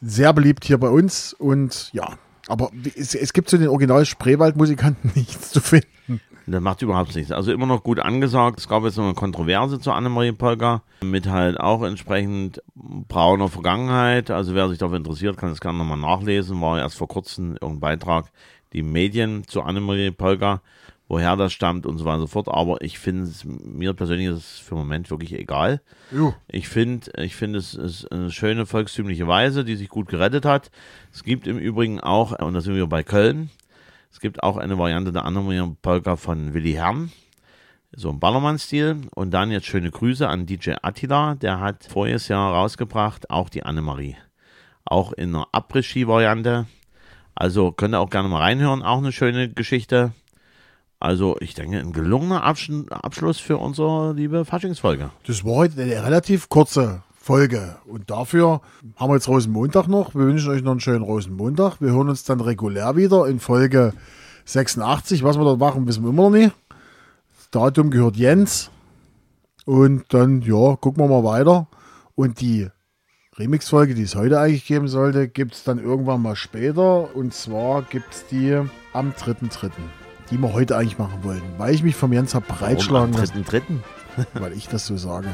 Sehr 0.02 0.32
beliebt 0.32 0.64
hier 0.64 0.78
bei 0.78 0.88
uns 0.88 1.34
und 1.34 1.90
ja, 1.92 2.18
aber 2.50 2.72
es, 2.96 3.16
es 3.16 3.34
gibt 3.34 3.50
zu 3.50 3.58
den 3.58 3.70
Original 3.70 4.06
Spreewald-Musikanten 4.06 5.12
nichts 5.16 5.52
zu 5.52 5.62
finden. 5.62 6.22
Das 6.48 6.62
macht 6.62 6.82
überhaupt 6.82 7.16
nichts. 7.16 7.32
Also 7.32 7.52
immer 7.52 7.68
noch 7.68 7.84
gut 7.84 8.00
angesagt. 8.00 8.60
Es 8.60 8.68
gab 8.68 8.84
jetzt 8.84 8.98
noch 8.98 9.06
eine 9.06 9.14
Kontroverse 9.14 9.80
zu 9.80 9.92
Annemarie 9.92 10.32
Polka 10.32 10.82
mit 11.04 11.28
halt 11.28 11.60
auch 11.60 11.84
entsprechend 11.84 12.64
brauner 12.76 13.50
Vergangenheit. 13.50 14.32
Also 14.32 14.56
wer 14.56 14.68
sich 14.68 14.80
dafür 14.80 14.98
interessiert, 14.98 15.38
kann 15.38 15.50
das 15.50 15.62
gerne 15.62 15.78
nochmal 15.78 16.00
nachlesen. 16.00 16.60
War 16.60 16.80
erst 16.80 16.98
vor 16.98 17.08
kurzem 17.08 17.52
irgendein 17.52 17.80
Beitrag, 17.80 18.32
die 18.74 18.82
Medien 18.82 19.44
zu 19.48 19.62
Annemarie 19.62 20.10
Polka 20.10 20.62
woher 21.10 21.36
das 21.36 21.52
stammt 21.52 21.86
und 21.86 21.98
so 21.98 22.06
weiter 22.06 22.16
und 22.16 22.22
so 22.22 22.28
fort. 22.28 22.48
Aber 22.48 22.82
ich 22.82 23.00
finde 23.00 23.24
es, 23.24 23.44
mir 23.44 23.94
persönlich 23.94 24.28
ist 24.28 24.38
es 24.38 24.60
für 24.60 24.76
den 24.76 24.80
Moment 24.80 25.10
wirklich 25.10 25.34
egal. 25.34 25.82
Jo. 26.12 26.34
Ich 26.48 26.70
finde, 26.70 27.12
ich 27.18 27.36
finde 27.36 27.60
es 27.60 27.74
ist 27.74 28.10
eine 28.12 28.32
schöne 28.32 28.66
volkstümliche 28.66 29.28
Weise, 29.28 29.66
die 29.66 29.76
sich 29.76 29.90
gut 29.90 30.08
gerettet 30.08 30.46
hat. 30.46 30.72
Es 31.12 31.24
gibt 31.24 31.48
im 31.48 31.58
Übrigen 31.58 32.00
auch, 32.00 32.40
und 32.40 32.54
da 32.54 32.62
sind 32.62 32.76
wir 32.76 32.88
bei 32.88 33.04
Köln, 33.04 33.50
es 34.12 34.20
gibt 34.20 34.44
auch 34.44 34.58
eine 34.58 34.78
Variante 34.78 35.12
der 35.12 35.26
anderen 35.26 35.76
Polka 35.82 36.16
von 36.16 36.54
Willi 36.54 36.74
Herrn. 36.74 37.12
So 37.92 38.10
im 38.12 38.20
Ballermann-Stil. 38.20 39.02
Und 39.16 39.32
dann 39.32 39.52
jetzt 39.52 39.66
schöne 39.66 39.92
Grüße 39.92 40.28
an 40.28 40.46
DJ 40.46 40.74
Attila. 40.82 41.36
Der 41.36 41.60
hat 41.60 41.86
voriges 41.86 42.28
Jahr 42.28 42.54
rausgebracht, 42.54 43.30
auch 43.30 43.50
die 43.50 43.64
Annemarie. 43.64 44.16
Auch 44.86 45.14
in 45.14 45.36
einer 45.36 45.48
Après-Ski-Variante. 45.54 46.68
Also 47.36 47.72
könnt 47.72 47.96
ihr 47.96 48.00
auch 48.00 48.10
gerne 48.10 48.30
mal 48.30 48.42
reinhören. 48.42 48.84
Auch 48.84 48.98
eine 48.98 49.12
schöne 49.12 49.50
Geschichte. 49.50 50.14
Also, 51.00 51.38
ich 51.40 51.54
denke, 51.54 51.80
ein 51.80 51.94
gelungener 51.94 52.44
Absch 52.44 52.70
Abschluss 52.90 53.40
für 53.40 53.58
unsere 53.58 54.14
liebe 54.14 54.44
Faschingsfolge. 54.44 55.12
Das 55.26 55.46
war 55.46 55.56
heute 55.56 55.82
eine 55.82 56.04
relativ 56.04 56.50
kurze 56.50 57.04
Folge. 57.18 57.78
Und 57.86 58.10
dafür 58.10 58.62
haben 58.98 59.10
wir 59.10 59.16
jetzt 59.16 59.30
Rosenmontag 59.30 59.88
noch. 59.88 60.14
Wir 60.14 60.26
wünschen 60.26 60.52
euch 60.52 60.62
noch 60.62 60.72
einen 60.72 60.82
schönen 60.82 61.04
Rosenmontag. 61.04 61.80
Wir 61.80 61.92
hören 61.92 62.10
uns 62.10 62.26
dann 62.26 62.42
regulär 62.42 62.98
wieder 62.98 63.28
in 63.28 63.40
Folge 63.40 63.94
86. 64.44 65.24
Was 65.24 65.38
wir 65.38 65.46
dort 65.46 65.60
machen, 65.60 65.88
wissen 65.88 66.04
wir 66.04 66.10
immer 66.10 66.24
noch 66.24 66.32
nicht. 66.32 66.54
Das 67.38 67.50
Datum 67.52 67.92
gehört 67.92 68.18
Jens. 68.18 68.70
Und 69.66 70.06
dann, 70.10 70.42
ja, 70.42 70.76
gucken 70.76 71.02
wir 71.02 71.08
mal 71.08 71.24
weiter. 71.24 71.68
Und 72.16 72.42
die 72.42 72.68
Remix-Folge, 73.38 73.96
die 73.96 74.04
es 74.04 74.16
heute 74.16 74.40
eigentlich 74.40 74.66
geben 74.66 74.90
sollte, 74.90 75.30
gibt 75.30 75.54
es 75.54 75.64
dann 75.64 75.80
irgendwann 75.80 76.22
mal 76.22 76.36
später. 76.36 77.16
Und 77.16 77.34
zwar 77.34 77.84
gibt 77.84 78.14
es 78.14 78.26
die 78.28 78.60
am 78.92 79.12
3.3 79.12 79.70
die 80.32 80.38
wir 80.38 80.54
heute 80.54 80.78
eigentlich 80.78 80.98
machen 80.98 81.24
wollten. 81.24 81.48
Weil 81.58 81.74
ich 81.74 81.84
mich 81.84 81.96
vom 81.96 82.14
Jens 82.14 82.36
habe 82.36 82.46
breitschlagen 82.48 83.14
lassen. 83.14 83.44
Dritten, 83.44 83.84
dritten? 84.16 84.28
weil 84.34 84.54
ich 84.54 84.68
das 84.68 84.86
so 84.86 84.98
sage. 84.98 85.28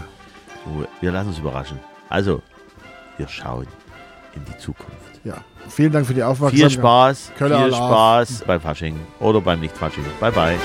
So, 0.65 0.85
wir 1.01 1.11
lassen 1.11 1.29
uns 1.29 1.39
überraschen. 1.39 1.79
Also, 2.09 2.41
wir 3.17 3.27
schauen 3.27 3.67
in 4.35 4.43
die 4.45 4.57
Zukunft. 4.57 4.93
Ja, 5.23 5.37
vielen 5.69 5.91
Dank 5.91 6.05
für 6.05 6.13
die 6.13 6.23
Aufmerksamkeit. 6.23 6.71
Viel 6.71 6.79
Spaß, 6.79 7.31
Kölle 7.37 7.57
viel 7.57 7.73
Spaß 7.73 8.43
beim 8.45 8.61
Fasching 8.61 8.99
oder 9.19 9.41
beim 9.41 9.59
Nicht-Fasching. 9.59 10.03
Bye, 10.19 10.31
bye. 10.31 10.57